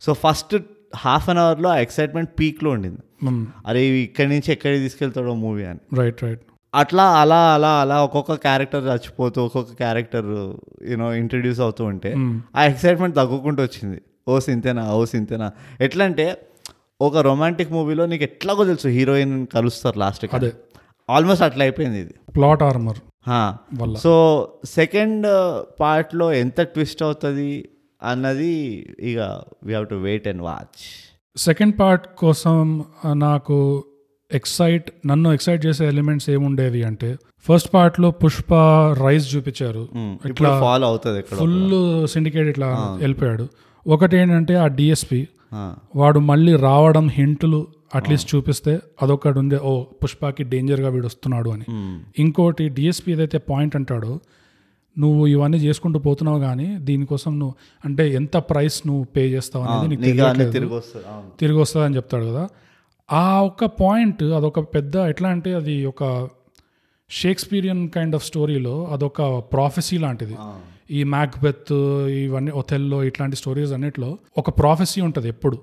[0.00, 0.56] సో ఫస్ట్
[0.96, 3.02] హాఫ్ అన్ అవర్లో ఆ ఎక్సైట్మెంట్ పీక్లో ఉండింది.
[3.24, 3.46] మ్మ్.
[3.66, 5.78] అరే ఇవి ఇక్కడి నుంచి ఎక్కడికి తీసుకెళ్తాడో మూవీ అని.
[5.98, 6.40] రైట్ రైట్
[6.74, 10.24] అట్లా అలా అలా అలా ఒక్కొక్క క్యారెక్టర్ చచ్చిపోతూ ఒక్కొక్క క్యారెక్టర్
[10.90, 12.40] యూనో ఇంట్రడ్యూస్ అవుతూ ఉంటే మ్మ్.
[12.56, 14.02] ఆ ఎక్సైట్మెంట్ తగ్గుకుంటూ వచ్చింది.
[14.28, 15.52] ఓ సింతేనా ఓ సింతేనా.
[15.80, 16.38] ఎట్లా అంటే
[17.00, 20.50] ఒక రొమాంటిక్ మూవీలో నీకు ఎట్లాగో తెలుసు హీరోయిన్ కలుస్తారు లాస్ట్ అదే.
[21.08, 22.14] ఆల్మోస్ట్ అట్లా అయిపోయింది ఇది.
[22.36, 23.00] ప్లాట్ ఆర్మర్
[24.04, 24.12] సో
[24.74, 25.26] సెకండ్
[25.80, 27.50] పార్ట్లో ఎంత ట్విస్ట్ అవుతుంది
[28.02, 28.52] అన్నది
[29.02, 29.18] ఇక
[29.64, 30.80] we have to wait and watch
[31.36, 32.56] second part కోసం
[33.04, 33.56] ఆ, నాకు
[34.30, 37.10] ఎక్సైట్ నన్ను ఎక్సైట్ చేసే ఎలిమెంట్స్ ఏముండేవి అంటే
[37.46, 38.52] ఫస్ట్ పార్ట్లో పుష్ప
[39.02, 39.82] రైస్ చూపించారు.
[40.24, 41.58] ఇప్పుడు ఫాలో అవుతుంది ఫుల్
[42.08, 43.44] సిండికేట్ ఇట్లా వెళ్ళిపోయాడు.
[43.86, 45.20] ఒకటి ఏంటంటే ఆ డిఎస్పి.
[45.96, 51.64] వాడు మళ్ళీ రావడం హింట్లు అట్లీస్ట్ చూపిస్తే అదొకటి ఉంది ఓ పుష్పకి డేంజర్గా వీడు వస్తున్నాడు అని.
[52.18, 54.20] ఇంకోటి డిఎస్పి ఏదైతే పాయింట్ అంటాడో
[54.98, 60.02] నువ్వు ఇవన్నీ చేసుకుంటూ పోతున్నావు కానీ దీనికోసం నువ్వు అంటే ఎంత ప్రైస్ నువ్వు పే చేస్తావు అనేది నీకు.
[60.02, 62.48] తిరిగి వస్తుంది వస్తుందని చెప్తాడు కదా.
[63.12, 66.28] ఆ ఒక్క పాయింట్ అదొక పెద్ద ఎట్లా అంటే అది ఒక
[67.10, 70.34] షేక్స్పీరియన్ కైండ్ ఆఫ్ స్టోరీలో అదొక ప్రాఫెసీ లాంటిది.
[70.90, 71.72] ఈ మ్యాక్బెత్
[72.08, 75.58] ఇవన్నీ ఒథెల్లో ఇట్లాంటి స్టోరీస్ అన్నిట్లో ఒక ప్రాఫెసీ ఉంటుంది ఎప్పుడు.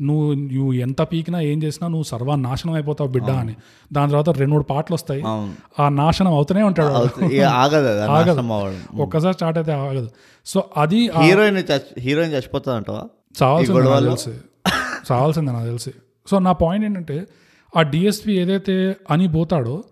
[0.00, 3.54] నువ్వు నువ్వు ఎంత పీకినా ఏం చేసినా నువ్వు సర్వనాశనం అయిపోతావు బిడ్డ అని.
[3.92, 5.22] దాని తర్వాత రెండు మూడు పాటలు వస్తాయి.
[5.80, 6.88] ఆ నాశనం అవుతూనే ఉంటాడు
[7.44, 8.98] ఆగదు నాశనం అవ్వడం.
[9.00, 10.10] ఒక్కసారి స్టార్ట్ అయితే ఆగదు.
[10.46, 11.62] సో అది హీరోయిన్
[12.00, 13.04] హీరోయిన్ చచ్చిపోతుంది అంటవా
[13.42, 14.30] చావాల్సింది నాకు తెలిసి.
[15.12, 15.92] చావాల్సింది నాకు తెలిసి.
[16.30, 17.26] సో నా పాయింట్ ఏంటంటే
[17.76, 19.84] ఆ డిఎస్పి ఏదైతే అని పోతాడో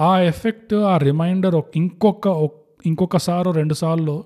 [0.00, 4.16] ఆ ఎఫెక్ట్ ఆ రిమైండర్ ఇంకొక ఒక్- ఇంకొకసారి రెండు సార్లు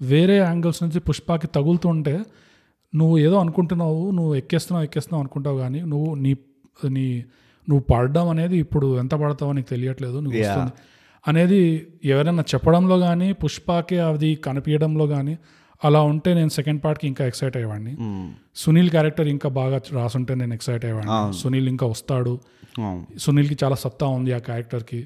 [0.00, 2.14] వేరే యాంగిల్స్ నుంచి పుష్పకి తగులుతుంటే
[2.92, 6.32] నువ్వు ఏదో అనుకుంటున్నావు నువ్వు ఎక్కేస్తున్నావు ఎక్కేస్తున్నావు అనుకుంటావు కానీ నువ్వు నీ
[6.88, 7.06] నీ
[7.68, 10.40] నువ్వు పడడం అనేది ఇప్పుడు ఎంత పడతావో నీకు తెలియట్లేదు నువ్వు
[11.24, 11.60] అనేది
[12.04, 15.34] ఎవరైనా చెప్పడంలో కానీ పుష్పకి అది కనిపించడంలో కానీ
[15.84, 17.94] అలా ఉంటే నేను సెకండ్ పార్ట్కి ఇంకా ఎక్సైట్ అయ్యేవాడిని.
[18.56, 21.38] సునీల్ క్యారెక్టర్ ఇంకా బాగా రాసుంటే నేను ఎక్సైట్ అయ్యేవాడిని.
[21.42, 22.34] సునీల్ ఇంకా వస్తాడు.
[23.18, 25.00] సునీల్కి చాలా సత్తా ఉంది ఆ క్యారెక్టర్కి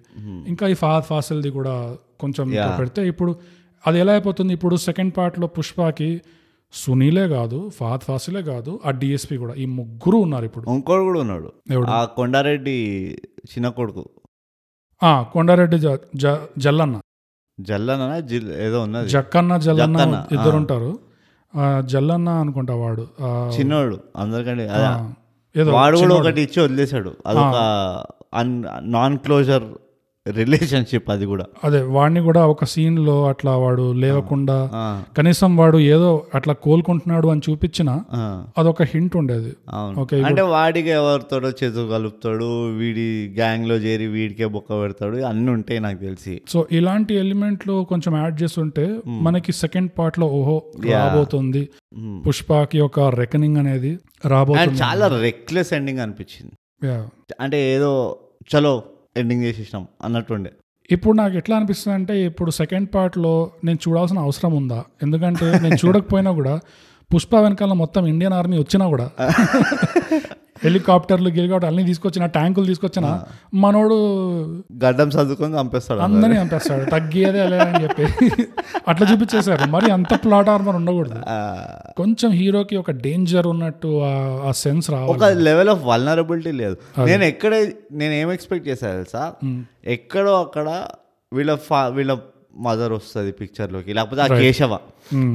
[0.51, 1.74] ఇంకా ఈ ఫాద్ ఫాసిల్ది కూడా
[2.20, 2.47] కొంచెం
[2.79, 3.33] పెడితే ఇప్పుడు
[3.87, 4.53] అది ఎలా అయిపోతుంది?
[4.59, 6.11] ఇప్పుడు సెకండ్ పార్ట్లో పుష్పకి
[6.72, 10.64] సునీలే కాదు ఫాద్ ఫాసిలే కాదు ఆ డిఎస్పి కూడా ఈ ముగ్గురు ఉన్నారు ఇప్పుడు.
[10.70, 11.53] ఇంకోడు కూడా ఉన్నాడు?
[11.91, 12.79] ఆ కొండారెడ్డి
[13.53, 14.05] చిన్న కొడుకు.
[15.35, 15.79] కొండారెడ్డి
[16.59, 16.97] జల్లన్న.
[17.61, 19.09] జల్లన జిల్ ఏదో ఉన్నది.
[19.09, 20.56] జక్కన్న జల్లన్న ఇద్దరు ఆ.
[20.56, 20.98] ఉంటారు
[21.84, 23.06] జల్లన్న అనుకుంటా వాడు.
[23.22, 24.64] ఆ, చిన్నోడు అందరికంటే
[25.70, 26.14] వాడు కూడా.
[26.14, 27.16] ఒకటి ఇచ్చి వదిలేశాడు.
[27.26, 27.56] అదొక
[28.86, 29.64] నాన్ క్లోజర్
[30.37, 31.45] రిలేషన్షిప్ అది కూడా.
[31.66, 34.57] అదే వాడిని కూడా ఒక సీన్లో అట్లా వాడు లేవకుండా
[35.18, 37.91] కనీసం వాడు ఏదో అట్లా కోలుకుంటున్నాడు అని చూపించిన
[38.59, 39.53] అదొక హింట్ ఉండేది.
[40.03, 42.49] ఓకే అంటే వాడికి ఎవరితోడో చేతులు కలుపుతాడు
[42.81, 43.07] వీడి
[43.39, 46.35] గ్యాంగ్లో చేరి వీడికే బొక్క పెడతాడు అన్ని ఉంటాయి నాకు తెలిసి.
[46.49, 48.87] సో ఇలాంటి ఎలిమెంట్లు కొంచెం యాడ్ చేస్తుంటే
[49.26, 50.59] మనకి సెకండ్ పార్ట్లో ఓహో
[50.93, 51.64] రాబోతుంది.
[52.26, 53.93] పుష్పకి ఒక రెకనింగ్ అనేది
[54.33, 54.79] రాబోతుంది.
[54.85, 56.55] చాలా రెక్లెస్ ఎండింగ్ అనిపించింది.
[57.45, 57.93] అంటే ఏదో
[58.53, 58.72] చలో
[59.19, 60.51] ఎండింగ్ చేసేసినాం అన్నట్టుండే.
[60.91, 63.33] ఇప్పుడు నాకు ఎట్లా అనిపిస్తుంది అంటే ఇప్పుడు సెకండ్ పార్ట్లో
[63.64, 64.85] నేను చూడాల్సిన అవసరం ఉందా?
[65.03, 66.55] ఎందుకంటే నేను చూడకపోయినా కూడా
[67.11, 69.07] పుష్ప వెనకాల మొత్తం ఇండియన్ ఆర్మీ వచ్చినా కూడా
[70.64, 73.20] హెలికాప్టర్లు గిలికాప్టర్ అన్ని తీసుకొచ్చిన ట్యాంకులు తీసుకొచ్చిన
[73.54, 73.94] మనోడు
[74.54, 76.42] గడ్డం చదువుకొని చంపేస్తాడు అందరిని.
[76.42, 78.02] చంపేస్తాడు తగ్గేదే లే అని చెప్పి.
[78.88, 79.70] అట్లా చూపించేశారు.
[79.70, 81.14] మరి అంత ప్లాట్ ఆర్మర్ ఉండకూడదు.
[81.96, 85.11] కొంచెం హీరోకి ఒక డేంజర్ ఉన్నట్టు ఆ- ఆ సెన్స్ రావాలి.
[85.11, 86.76] ఒక లెవెల్ ఆఫ్ వల్నరబిలిటీ లేదు.
[87.06, 87.54] నేను ఎక్కడ
[87.92, 89.32] నేను ఏం ఎక్స్పెక్ట్ చేశాను తెలుసా?
[89.84, 90.86] ఎక్కడో అక్కడ
[91.32, 92.18] వీళ్ళ ఫా వీళ్ళ
[92.56, 94.78] మదర్ వస్తుంది పిక్చర్లోకి లేకపోతే ఆ కేశవ.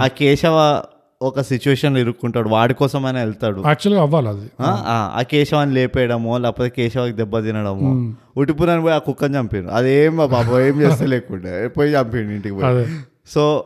[0.01, 0.83] ఆ కేశవ
[1.23, 2.49] ఒక సిచ్యువేషన్ ఇరుక్కుంటాడు.
[2.49, 3.63] వాడి కోసం ఆయన వెళ్తాడు.
[3.65, 4.49] యాక్చువల్గా అవ్వాలి అది.
[4.61, 7.93] ఆ, కేశవాన్ని లేపేయడమో లేకపోతే కేశవకి దెబ్బ తినడమో
[8.37, 9.67] ఉటిపురని పోయి ఆ కుక్కని చంపారు.
[9.67, 12.85] అదేం బాబు ఏం చేస్తే లేకుండే పోయి చంపాడు ఇంటికి పోయి.
[13.27, 13.65] సో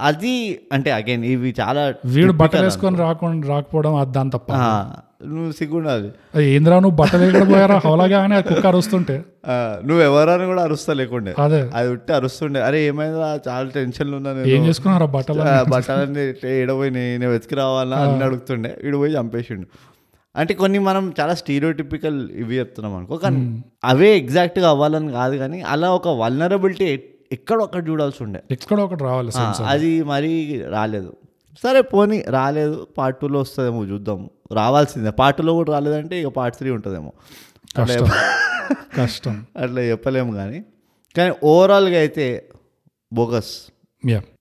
[0.00, 4.52] అది అంటే అగైన్ ఇవి చాలా వీడు బట్టలు వేసుకొని రాకుండా రాకపోవడం అది దాని తప్ప.
[5.26, 6.42] నువ్వు సిగ్గుండాలి.
[6.42, 7.80] ఏంద్రా నువ్వు బట్టలు ఎక్కడ పోయారా?
[7.84, 9.24] హౌలాగా అని అది కుక్క అరుస్తుంటే.
[9.86, 11.34] నువ్వు ఎవరని కూడా అరుస్తా లేకుండే.
[11.38, 11.70] అదే.
[11.74, 12.60] అది ఉట్టి అరుస్తుండే.
[12.60, 18.24] అరే ఏమైందా చాలా టెన్షన్లు ఉన్నా ఏం నేను చేసుకున్నారా బట్టలు బట్టలన్నీ ఏడపోయి నేను వెతికి రావాలా అని
[18.24, 18.78] అడుగుతుండే.
[18.84, 19.66] వీడు పోయి చంపేసిండు.
[20.36, 23.16] అంటే కొన్ని మనం చాలా స్టీరియోటిపికల్ ఇవి చెప్తున్నాం అనుకో.
[23.16, 28.42] కానీ అవే ఎగ్జాక్ట్గా అవ్వాలని కాదు కానీ అలా ఒక వల్నరబిలిటీ ఎక్కడో అక్కడ చూడాల్సి ఉండే.
[28.50, 29.30] ఎక్కడ ఒకటి రావాలి
[29.64, 30.32] అది మరీ
[30.68, 31.12] రాలేదు.
[31.62, 35.10] సరే పోనీ రాలేదు పార్ట్ టూలో వస్తుందేమో చూద్దాము రావాల్సిందే.
[35.10, 37.12] పార్ట్ టూలో కూడా రాలేదంటే ఇక పార్ట్ త్రీ ఉంటుందేమో.
[38.96, 39.44] కష్టం.
[39.56, 40.64] అట్లా చెప్పలేము కానీ.
[41.16, 42.48] కానీ ఓవరాల్గా అయితే
[43.12, 43.54] బోగస్.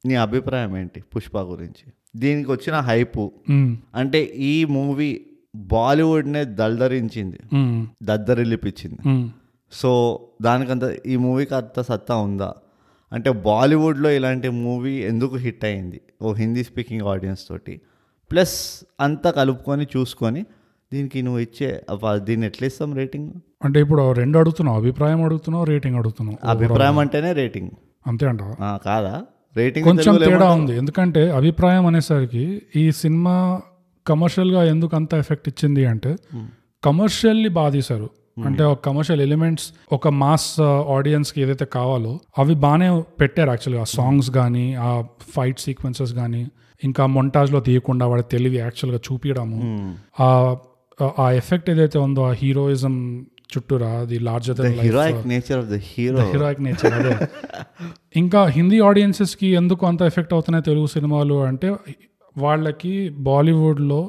[0.06, 1.86] నీ అభిప్రాయం ఏంటి పుష్ప గురించి?
[2.16, 3.32] దీనికి వచ్చిన హైపు.
[3.96, 5.10] అంటే ఈ మూవీ
[5.56, 7.40] బాలీవుడ్నే దల్దరించింది
[8.04, 9.32] దద్దరిల్లిపించింది
[9.72, 9.92] సో
[10.42, 12.54] దానికంత ఈ మూవీకి అంత సత్తా ఉందా?
[13.14, 16.02] అంటే బాలీవుడ్లో ఇలాంటి మూవీ ఎందుకు హిట్ అయింది?
[16.22, 17.82] ఓ హిందీ స్పీకింగ్ ఆడియన్స్ తోటి.
[18.32, 20.46] ప్లస్ అంతా కలుపుకొని చూసుకొని
[20.94, 21.82] దీనికి నువ్వు ఇచ్చే
[22.18, 23.32] దీన్ని ఎట్లా ఇస్తాం రేటింగ్?
[23.66, 26.38] అంటే ఇప్పుడు రెండు అడుగుతున్నావు అభిప్రాయం అడుగుతున్నావు రేటింగ్ అడుగుతున్నావు.
[26.48, 27.72] అభిప్రాయం అంటేనే రేటింగ్.
[28.08, 28.66] అంతే అంటావా?
[28.66, 29.24] ఆ, కాదా?
[29.58, 30.78] రేటింగ్ కొంచెం తేడా ఉంది.
[30.78, 33.62] ఎందుకంటే అభిప్రాయం అనేసరికి ఈ సినిమా
[34.08, 36.16] కమర్షియల్గా ఎందుకు అంత ఎఫెక్ట్ ఇచ్చింది అంటే
[36.84, 40.48] కమర్షియల్లీ బాగా తీశారు అంటే ఒక కమర్షియల్ ఎలిమెంట్స్ ఒక మాస్
[40.96, 42.88] ఆడియన్స్కి ఏదైతే కావాలో అవి బాగానే
[43.20, 44.92] పెట్టారు యాక్చువల్గా సాంగ్స్ కానీ ఆ
[45.34, 46.42] ఫైట్ సీక్వెన్సెస్ కానీ
[46.82, 49.60] ఇంకా మొంటాజ్లో తీయకుండా వాడి తెలివి యాక్చువల్గా చూపించడము
[50.20, 50.30] ఆ
[51.20, 52.96] ఆ ఎఫెక్ట్ ఏదైతే ఉందో ఆ హీరోయిజం
[53.54, 57.14] చుట్టూరా అది larger than life heroic nature of the hero heroic nature అదే.
[58.16, 61.70] ఇంకా హిందీ ఆడియన్సెస్కి ఎందుకు అంత ఎఫెక్ట్ అవుతున్నాయి తెలుగు సినిమాలు అంటే
[62.36, 64.02] వాళ్ళకి బాలీవుడ్లో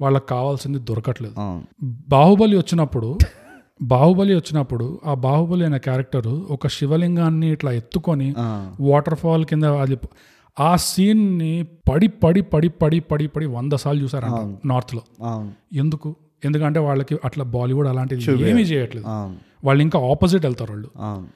[0.00, 1.34] వాళ్ళకి కావాల్సింది దొరకట్లేదు.
[2.08, 3.08] బాహుబలి వచ్చినప్పుడు
[3.82, 8.34] బాహుబలి వచ్చినప్పుడు ఆ బాహుబలి అనే క్యారెక్టర్ ఒక శివలింగాన్ని ఇట్లా ఎత్తుకొని
[8.80, 9.98] వాటర్ ఫాల్ కింద అది
[10.58, 15.52] ఆ సీన్ని పడి పడి పడి పడి పడి పడి వంద సార్లు చూసారంట నార్త్లో అవును.
[15.72, 16.16] ఎందుకు?
[16.44, 19.06] ఎందుకంటే వాళ్ళకి అట్లా బాలీవుడ్ అలాంటిది ఏమీ చేయట్లేదు.
[19.64, 20.88] వాళ్ళు ఇంకా ఆపోజిట్ వెళ్తారు వాళ్ళు.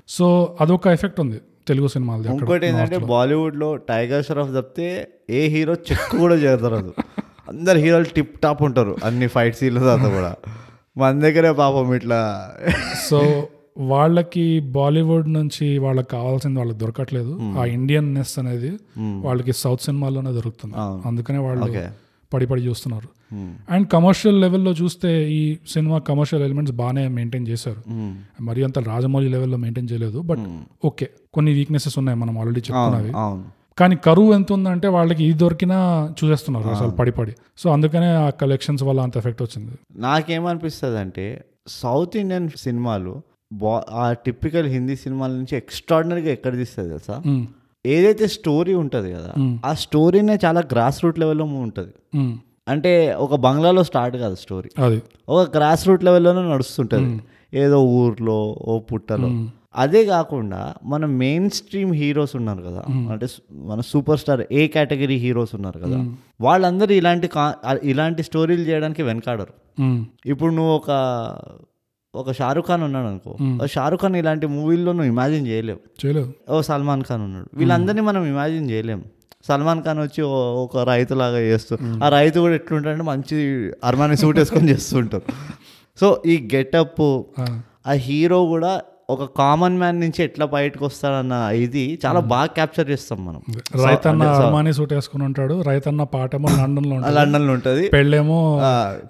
[0.08, 6.16] సో అదొక ఎఫెక్ట్ ఉంది తెలుగు అక్కడ ఇంకోటి ఏంటంటే బాలీవుడ్లో టైగర్ షరాఫ్ తప్పితే ఏ హీరో చెక్
[6.16, 6.94] కూడా చేదరదు
[7.48, 8.96] అందరు హీరోలు టిప్ టాప్ ఉంటారు.
[9.04, 10.32] అన్ని ఫైట్ సీన్ల తర్వాత కూడా.
[10.98, 12.20] మన దగ్గరే పాపం ఇట్లా.
[13.10, 17.32] సో వాళ్ళకి బాలీవుడ్ నుంచి వాళ్ళకి కావాల్సింది వాళ్ళకి దొరకట్లేదు.
[17.58, 20.74] ఆ ఇండియన్ నెస్ అనేది వాళ్ళకి సౌత్ సినిమాల్లోనే దొరుకుతుంది.
[21.08, 21.64] అందుకనే వాళ్ళు
[22.32, 23.08] పడి పడి చూస్తున్నారు.
[23.70, 27.82] అండ్ కమర్షియల్ లెవెల్లో చూస్తే ఈ సినిమా కమర్షియల్ ఎలిమెంట్స్ బాగానే మెయింటైన్ చేశారు.
[28.42, 30.18] మరి అంత రాజమౌళి లెవెల్లో మెయింటైన్ చేయలేదు.
[30.20, 30.38] బట్
[30.84, 32.18] ఓకే కొన్ని వీక్నెసెస్ ఉన్నాయి.
[32.18, 33.12] మనం ఆల్రెడీ చెప్పుకున్నవి.
[33.78, 35.78] కానీ కరువు ఎంత ఉందంటే వాళ్ళకి ఇది దొరికినా
[36.18, 37.32] చూసేస్తున్నారు అసలు పడి పడి.
[37.58, 39.72] సో అందుకనే ఆ కలెక్షన్స్ వల్ల అంత ఎఫెక్ట్ వచ్చింది.
[39.96, 43.22] నాకేమనిపిస్తుంది అంటే సౌత్ ఇండియన్ సినిమాలు
[43.52, 47.46] బా ఆ టిపికల్ హిందీ సినిమాల నుంచి ఎక్స్ట్రాడినరీగా ఎక్కడ తీస్తుంది తెలుసా.
[47.86, 49.32] ఏదైతే స్టోరీ ఉంటుంది కదా
[49.66, 51.92] ఆ స్టోరీనే చాలా గ్రాస్ రూట్ లెవెల్లో ఉంటుంది.
[52.68, 55.02] అంటే ఒక బంగ్లాలో స్టార్ట్ కాదు స్టోరీ అది.
[55.28, 57.22] ఒక గ్రాస్ రూట్ లెవెల్లోనే నడుస్తుంటుంది.
[57.54, 59.28] ఏదో ఊర్లో ఓ పుట్టలో.
[59.76, 62.82] అదే కాకుండా మన మెయిన్ స్ట్రీమ్ హీరోస్ ఉన్నారు కదా.
[63.12, 65.96] అంటే మన super star A category heroes ఉన్నారు కదా.
[66.40, 67.30] వాళ్ళందరూ ఇలాంటి
[67.82, 69.82] ఇలాంటి స్టోరీలు చేయడానికి వెనకాడరు.
[70.26, 70.90] ఇప్పుడు నువ్వు ఒక
[72.14, 73.36] ఒక షారుఖ్ ఖాన్ ఉన్నాడు అనుకో.
[73.66, 75.78] షారుఖ్ ఖాన్ ఇలాంటి మూవీల్లో నువ్వు ఇమాజిన్ చేయలేవు.
[76.50, 77.50] ఓ సల్మాన్ ఖాన్ ఉన్నాడు.
[77.54, 79.04] వీళ్ళందరినీ మనం ఇమాజిన్ చేయలేం
[79.44, 83.36] సల్మాన్ ఖాన్ వచ్చి ఒక రైతులాగా చేస్తూ ఆ రైతు కూడా ఎట్లుంటాడంటే మంచి
[83.84, 85.22] అర్మాని సూట్ వేసుకొని చేస్తుంటారు
[86.00, 87.22] సో ఈ గెటప్.
[87.40, 87.92] ఆ.
[87.92, 93.42] హీరో కూడా ఒక కామన్ మ్యాన్ నుంచి ఎట్లా బయటకు వస్తాడన్న ఇది చాలా బాగా క్యాప్చర్ చేస్తాం మనం.
[93.86, 95.62] రైతన్న అర్మానీ సూట్ వేసుకుని ఉంటాడు.
[95.62, 97.16] రైతన్న పాటేమో లండన్లో ఉంటుంది.
[97.16, 98.60] లండన్లో ఉంటది పెళ్ళేమో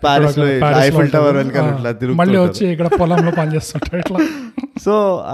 [0.05, 0.47] ప్యారిస్లో
[0.79, 2.39] ఐఫిల్ టవర్ మళ్ళీ.
[2.39, 4.19] వచ్చి ఇక్కడ పొలంలో పనిచేస్తుంటాడు ఇట్లా.
[4.85, 5.25] సో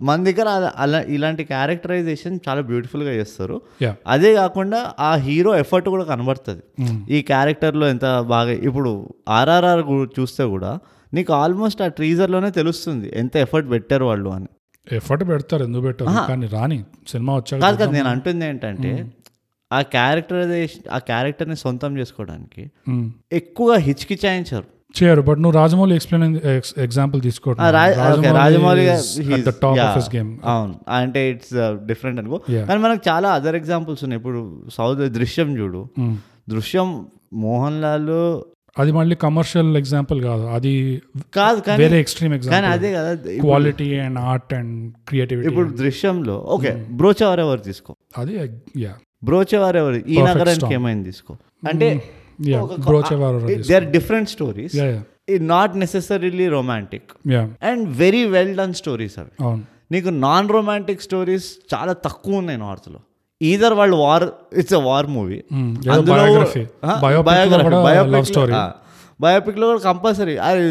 [0.00, 3.60] మన దగ్గర అలా- ఇలాంటి క్యారెక్టరైజేషన్ చాలా బ్యూటిఫుల్గా చేస్తారు.
[3.82, 6.84] యా అదే కాకుండా ఆ హీరో ఎఫర్ట్ కూడా కనబడుతుంది.
[7.10, 10.78] ఈ క్యారెక్టర్లో ఎంత బాగా ఇప్పుడు ఆర్ఆర్ఆర్ చూస్తే కూడా
[11.14, 14.48] నీకు ఆల్మోస్ట్ ఆ ట్రీజర్లోనే తెలుస్తుంది ఎంత ఎఫర్ట్ పెట్టారు వాళ్ళు అని.
[14.92, 16.28] ఎఫర్ట్ పెడతారు ఎందుకు పెట్టారు?
[16.28, 19.12] కానీ రాని సినిమా వచ్చాక కాదు కాదు నేను అంటుంది ఏంటంటే
[19.72, 22.70] ఆ క్యారెక్టరైజేషన్ ఆ క్యారెక్టర్ని సొంతం చేసుకోవడానికి.
[23.32, 24.64] ఎక్కువగా హిచ్కిచాయించారు.
[25.02, 26.40] చేయరు బట్ నువ్వు రాజమౌళి ఎక్స్ప్లెయిన్
[26.78, 27.64] ఎగ్జాంపుల్ తీసుకోవడం
[30.16, 31.54] గేమ్ అవును అంటే ఇట్స్
[31.86, 32.40] డిఫరెంట్ అనుకో.
[32.50, 32.66] Yeah.
[32.68, 34.18] కానీ మనకు చాలా అదర్ ఎగ్జాంపుల్స్ ఉన్నాయి.
[34.18, 35.88] ఇప్పుడు సౌత్ దృశ్యం చూడు.
[36.48, 38.10] దృశ్యం మోహన్ లాల్
[38.76, 40.44] అది మళ్ళీ కమర్షియల్ ఎగ్జాంపుల్ కాదు.
[40.48, 40.72] అది
[41.34, 43.10] కాదు కానీ వేరే ఎక్స్ట్రీమ్ ఎగ్జాంపుల్ అదే కదా
[43.40, 44.72] quality and art and
[45.08, 47.92] creativity ఇప్పుడు దృశ్యంలో ఓకే బ్రోచవర్ ఎవరు తీసుకో?
[48.18, 48.34] అది
[48.84, 48.94] యా
[49.24, 50.74] బ్రోచవర్ ఎవరు ఈ నగరానికి.
[50.74, 51.32] ఏమైంది తీసుకో?
[51.68, 51.88] అంటే
[52.86, 54.74] బ్రోచేవారు they are different stories
[55.52, 59.32] not necessarily romantic yeah and very well done stories అవి.
[59.92, 63.00] నీకు నాన్ రొమాంటిక్ స్టోరీస్ చాలా తక్కువ ఉన్నాయి నార్త్లో
[63.44, 64.24] ఈధర్ వాళ్ళు war
[64.60, 66.62] it's a war movie Mm, ఏదో biography.
[67.04, 67.52] Biopic
[68.36, 68.62] లో కూడా.
[69.20, 70.68] బయోపిక్ కంపల్సరీ అది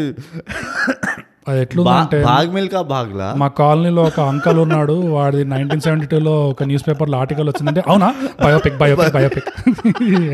[1.48, 6.64] అది ఎట్లుందంటే భాగ్ మిల్కా భాగ్లా మా కాలనీలో ఒక అంకల్ ఉన్నాడు వాడి నైన్టీన్ సెవెంటీ టూలో ఒక
[6.64, 8.08] న్యూస్ పేపర్లో ఆర్టికల్ వచ్చిందంటే అవునా?
[8.44, 9.48] బయోపిక్ బయోపిక్ బయోపిక్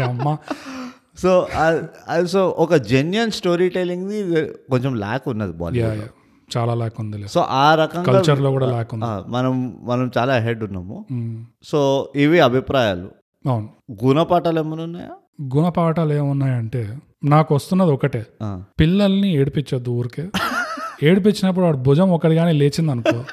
[0.09, 0.27] అమ్మ.
[1.23, 1.31] సో
[2.27, 4.13] సో ఒక జెన్యున్ స్టోరీ టెలింగ్
[4.71, 6.05] కొంచెం ల్యాక్ ఉన్నది బాలీవుడ్
[6.57, 10.97] చాలా లాక్ ఉంది సో ఆ రకంగా కల్చర్లో కూడా లాక్ ఉంది మనం మనం చాలా హెడ్ ఉన్నాము.
[11.65, 11.81] సో
[12.17, 13.09] ఇవి అభిప్రాయాలు.
[13.47, 13.69] అవును.
[14.05, 15.15] గుణపాఠాలు ఏమైనా ఉన్నాయా?
[15.57, 16.83] గుణపాఠాలు ఏమున్నాయంటే
[17.25, 18.27] నాకు వస్తున్నది ఒకటే.
[18.81, 20.25] పిల్లల్ని ఏడిపించొద్దు ఊరికే.
[21.03, 23.25] ఏడిపించినప్పుడు వాడు భుజం ఒకటి కానీ లేచింది అనుకో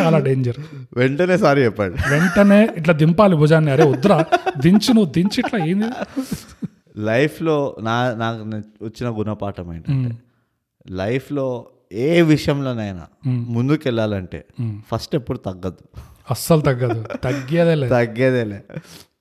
[0.00, 0.56] చాలా డేంజర్
[0.96, 1.96] వెంటనే సారీ చెప్పండి.
[2.10, 3.70] వెంటనే ఇట్లా దింపాలి భుజాన్ని.
[3.70, 4.24] అరే వద్దురా
[4.58, 5.88] దించి నువ్వు దించి ఇట్లా ఏంది?
[6.96, 8.42] లైఫ్లో నా నాకు
[8.84, 10.16] వచ్చిన గుణపాఠం ఏంటంటే
[10.90, 11.46] లైఫ్లో
[11.92, 14.44] ఏ విషయంలోనైనా ముందుకు వెళ్ళాలంటే
[14.92, 17.04] ఫస్ట్ ఎప్పుడు తగ్గద్దు అస్సలు తగ్గదు.
[17.24, 18.62] తగ్గేదే లేదు తగ్గేదేలే.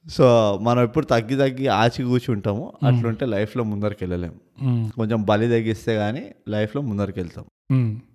[0.10, 6.32] సో మనం ఎప్పుడు తగ్గి తగ్గి ఆచి కూర్చుంటాము అట్లుంటే లైఫ్లో ముందరికి వెళ్ళలేము కొంచెం బలి తగ్గిస్తే కానీ
[6.50, 7.46] లైఫ్లో ముందరికి వెళ్తాం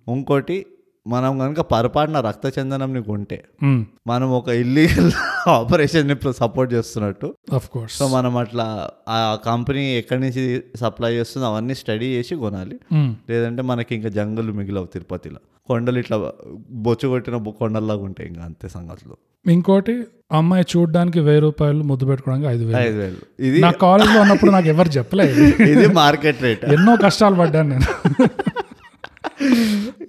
[0.07, 0.65] ఇంకోటి
[1.07, 5.11] మనం కనుక పొరపాటున రక్త చందనంని కొంటే ఉమ్, మనం ఒక ఇల్లీగల్
[5.53, 7.27] ఆపరేషన్ని సపోర్ట్ చేస్తున్నట్టు.
[7.97, 8.65] సో మనం అట్లా
[9.09, 10.43] ఆ కంపెనీ ఎక్కడి నుంచి
[10.81, 12.77] సప్లై చేస్తుందో అవన్నీ స్టడీ చేసి కొనాలి.
[12.93, 15.39] ఉమ్, లేదంటే మనకి ఇంకా జంగలు మిగిలవు తిరుపతిలో.
[15.69, 16.17] కొండలు ఇట్లా
[16.83, 19.15] బొచ్చు కొట్టిన కొండల్లాగా ఉంటాయి ఇంకా అంతే సంగతులు.
[19.45, 19.93] ఇంకోటి
[20.33, 22.77] అమ్మాయి చూడడానికి వెయ్యి రూపాయలు ముద్దు పెట్టుకోవడానికి ఐదు వేలు.
[22.85, 23.19] ఐదు వేలు.
[23.47, 25.35] ఇది నా కాలేజ్లో ఉన్నప్పుడు నాకు ఎవరు చెప్పలేదు.
[25.73, 27.87] ఇది మార్కెట్ రేట్ ఎన్నో కష్టాలు పడ్డాను నేను.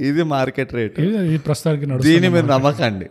[0.08, 0.98] ఇది మార్కెట్ రేట్.
[1.00, 3.08] ఇది ప్రస్తుతానికి దీన్ని మీరు నమ్మకండి.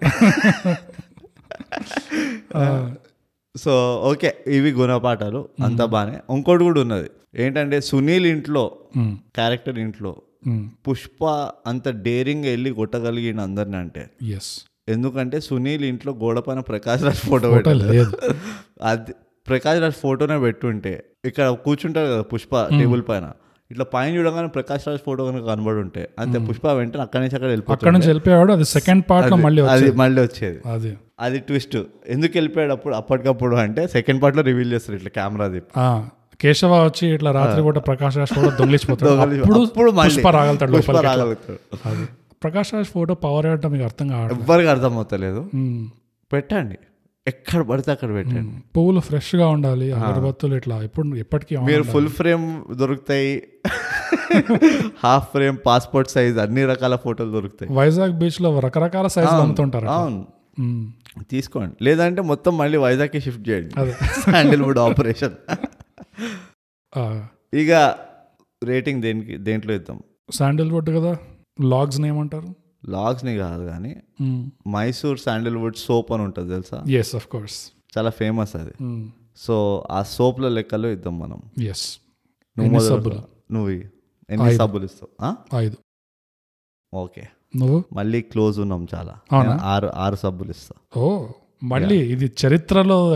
[3.63, 3.74] సో
[4.11, 7.09] ఓకే ఇవి గుణపాఠాలు అంతా బాగానే ఇంకోటి కూడా ఉన్నది.
[7.43, 8.63] ఏంటంటే సునీల్ ఇంట్లో
[9.38, 10.13] క్యారెక్టర్ ఇంట్లో
[10.88, 11.26] పుష్ప
[11.70, 14.03] అంత డేరింగ్ వెళ్ళి కొట్టగలిగిన అందరిని అంటే.
[14.38, 14.51] ఎస్
[14.93, 18.13] ఎందుకంటే సునీల్ ఇంట్లో గోడ పైన ప్రకాష్ రాజ్ ఫోటో ఫోటో పెట్టాలి లేదు.
[18.91, 19.13] అది
[19.47, 20.93] ప్రకాష్ రాజ్ ఫోటోనే పెట్టుంటే
[21.30, 23.26] ఇక్కడ కూర్చుంటారు కదా పుష్ప టేబుల్ పైన.
[23.72, 27.49] ఇట్లా పైన చూడగానే ప్రకాష్ రాజ్ ఫోటో కనుక కనబడి ఉంటే అంతే పుష్ప వెంటనే అక్కడి నుంచి అక్కడ
[27.74, 30.59] అక్కడ నుంచి వెళ్ళిపోయాడు అది సెకండ్ పార్ట్లో మళ్ళీ అది మళ్ళీ వచ్చేది.
[30.74, 30.91] అది.
[31.20, 31.76] అది ట్విస్ట్
[32.09, 32.93] ఎందుకు వెళ్ళిపోయాడు అప్పుడు?
[32.99, 35.47] అప్పటికప్పుడు అంటే సెకండ్ పార్ట్లో రివీల్ చేస్తారు ఇట్లా కెమెరా
[35.80, 35.88] ఆ,
[36.39, 39.13] కేశవ వచ్చి ఇట్లా రాత్రి పూట ప్రకాష్ రాజ్ ఫోటో దొంగిలిచిపోతాడు.
[40.07, 40.91] పుష్ప రాగలుగుతాడు పుష్ప
[42.41, 45.41] ప్రకాష్ రాజ్ ఫోటో పవర్ ఏంటో మీకు అర్థం కావడం ఎవ్వరికి అర్థం అవుతలేదు.
[46.32, 46.78] పెట్టండి.
[47.28, 48.64] ఎక్కడ పడితే అక్కడ పెట్టండి.
[48.78, 51.84] పువ్వులు ఫ్రెష్గా ఉండాలి అగరబత్తులు ఇట్లా ఎప్పుడు ఎప్పటికీ మీరు.
[51.84, 53.44] ఫుల్ ఫ్రేమ్ దొరుకుతాయి.
[55.04, 57.74] హాఫ్ ఫ్రేమ్ పాస్పోర్ట్ సైజ్ అన్ని రకాల ఫోటోలు దొరుకుతాయి.
[57.74, 60.28] వైజాగ్ బీచ్లో రకరకాల సైజ్ అమ్ముతుంటారు అవును.
[61.32, 61.76] తీసుకోండి.
[61.82, 63.80] లేదంటే మొత్తం మళ్ళీ వైజాగ్కి షిఫ్ట్ చేయండి.
[63.80, 63.92] అదే.
[63.92, 65.36] శాండిల్వుడ్ ఆపరేషన్
[67.56, 67.96] ఇక
[68.64, 70.00] రేటింగ్ దేనికి దేంట్లో ఇద్దాం?
[70.34, 71.18] శాండిల్వుడ్ కదా
[71.64, 72.66] లాగ్స్ ఏమంటారు?
[72.90, 73.96] లాగ్స్ని కాదు కానీ
[74.70, 76.84] మైసూర్ శాండిల్వుడ్ సోప్ అని ఉంటుంది తెలుసా?
[76.90, 78.72] ఎస్ ఆఫ్ కోర్స్ చాలా ఫేమస్ అది.
[79.38, 81.64] సో ఆ సోప్ల లెక్కలో ఇద్దాం మనం.
[81.64, 82.00] ఎస్
[82.60, 83.22] నువ్వు సబ్బులు?
[83.52, 83.70] నువ్వు.
[83.70, 84.56] ఎన్ని.
[84.56, 85.36] సబ్బులు ఇస్తావు?
[85.56, 85.78] ఐదు.
[86.94, 87.28] ఓకే.
[87.56, 87.84] నువ్వు?
[87.94, 89.16] మళ్ళీ క్లోజ్ ఉన్నాం చాలా.
[89.64, 91.02] ఆరు ఆరు సబ్బులు ఇస్తా.
[91.02, 91.28] ఓ
[91.64, 93.14] మళ్ళీ ఇది చరిత్రలో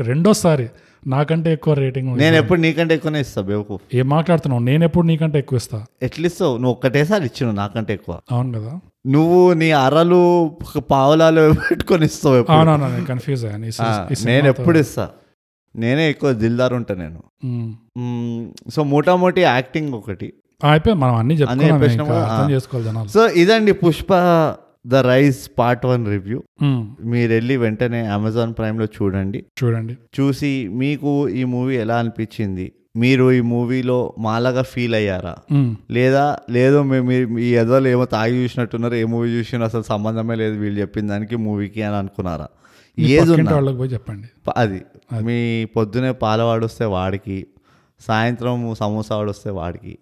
[0.00, 0.68] రెండోసారి
[1.06, 2.18] నాకంటే ఎక్కువ రేటింగ్.
[2.18, 4.62] నేను ఎప్పుడు నీకంటే ఎక్కువనే ఇస్తా బేవకు ఏం మాట్లాడుతున్నావు?
[4.62, 5.86] నేను ఎప్పుడు నీకంటే ఎక్కువ ఇస్తా?
[6.02, 6.56] ఎట్లా ఇస్తావు?
[6.56, 8.20] నువ్వు ఒక్కటేసారి ఇచ్చినావు నాకంటే ఎక్కువ.
[8.32, 8.80] అవును కదా.
[9.04, 10.20] నువ్వు నీ అరలు
[10.90, 12.46] పావులాలు పెట్టుకొని ఇస్తావు.
[12.48, 13.70] అవునవును కన్ఫ్యూజ్ అయ్యాను
[14.26, 14.46] నేను.
[14.46, 15.10] ఎప్పుడు ఇస్తా?
[15.76, 17.20] నేనే ఎక్కువ దిల్దార్ ఉంటా నేను.
[18.70, 20.32] సో మోటామోటీ యాక్టింగ్ ఒకటి.
[20.64, 24.10] అయిపోయి మనం అన్ని చెప్పుకున్నాం సో ఇదండి Pushpa
[24.86, 26.42] the rise part one review.
[27.04, 29.44] మీరు వెళ్ళి వెంటనే అమెజాన్ ప్రైమ్లో చూడండి.
[29.64, 29.96] చూడండి.
[30.20, 32.72] చూసి మీకు ఈ మూవీ ఎలా అనిపించింది?
[32.96, 35.34] మీరు ఈ మూవీలో మాలాగా ఫీల్ అయ్యారా.
[35.90, 40.80] లేదా లేదో మేము మీ ఎదలు ఏమో తాగి చూసినట్టున్నారు ఏ మూవీ చూసినా అసలు సంబంధమే లేదు వీళ్ళు
[40.80, 42.46] చెప్పిన దానికి మూవీకి అని అనుకున్నారా?
[42.98, 44.50] ఏది వాళ్ళకి చెప్పండి.
[44.56, 44.82] అది.
[45.22, 47.46] మీ పొద్దునే పాలవాడు వస్తే వాడికి
[48.00, 49.98] సాయంత్రం సమోసా వాడు వస్తే వాడికి.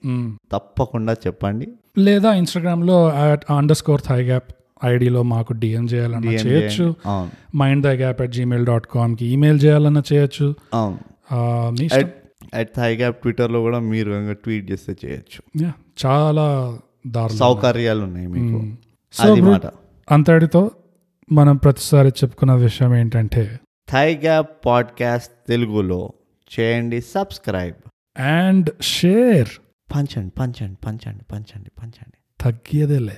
[0.53, 1.69] తప్పకుండా చెప్పండి.
[1.99, 3.09] లేదా ఇన్స్టాగ్రామ్లో
[3.51, 4.53] అండర్ స్కోర్ థై గ్యాప్
[4.85, 6.95] ఐడిలో మాకు డిఎం చేయాలన్నా చేయొచ్చు.
[7.57, 10.55] Mind the gap at Gmail dot కామ్కి email చేయాలన్నా చేయొచ్చు.
[12.55, 15.67] అట్ అట్ థై గ్యాప్ ట్విట్టర్లో కూడా మీరు ట్వీట్ చేస్తే చేయొచ్చు.
[16.07, 16.79] చాలా
[17.29, 18.77] సౌకర్యాలు ఉన్నాయి మీకు.
[19.21, 19.67] అది మాట.
[20.11, 20.71] అంతటితో
[21.33, 26.13] మనం ప్రతిసారి చెప్పుకున్న విషయం ఏంటంటే థై గ్యాప్ పాడ్కాస్ట్ తెలుగులో
[26.61, 29.49] చేయండి సబ్స్క్రైబ్ అండ్ షేర్
[29.97, 32.17] పంచండి పంచండి పంచండి పంచండి పంచండి.
[32.41, 33.17] తగ్గేదేలే.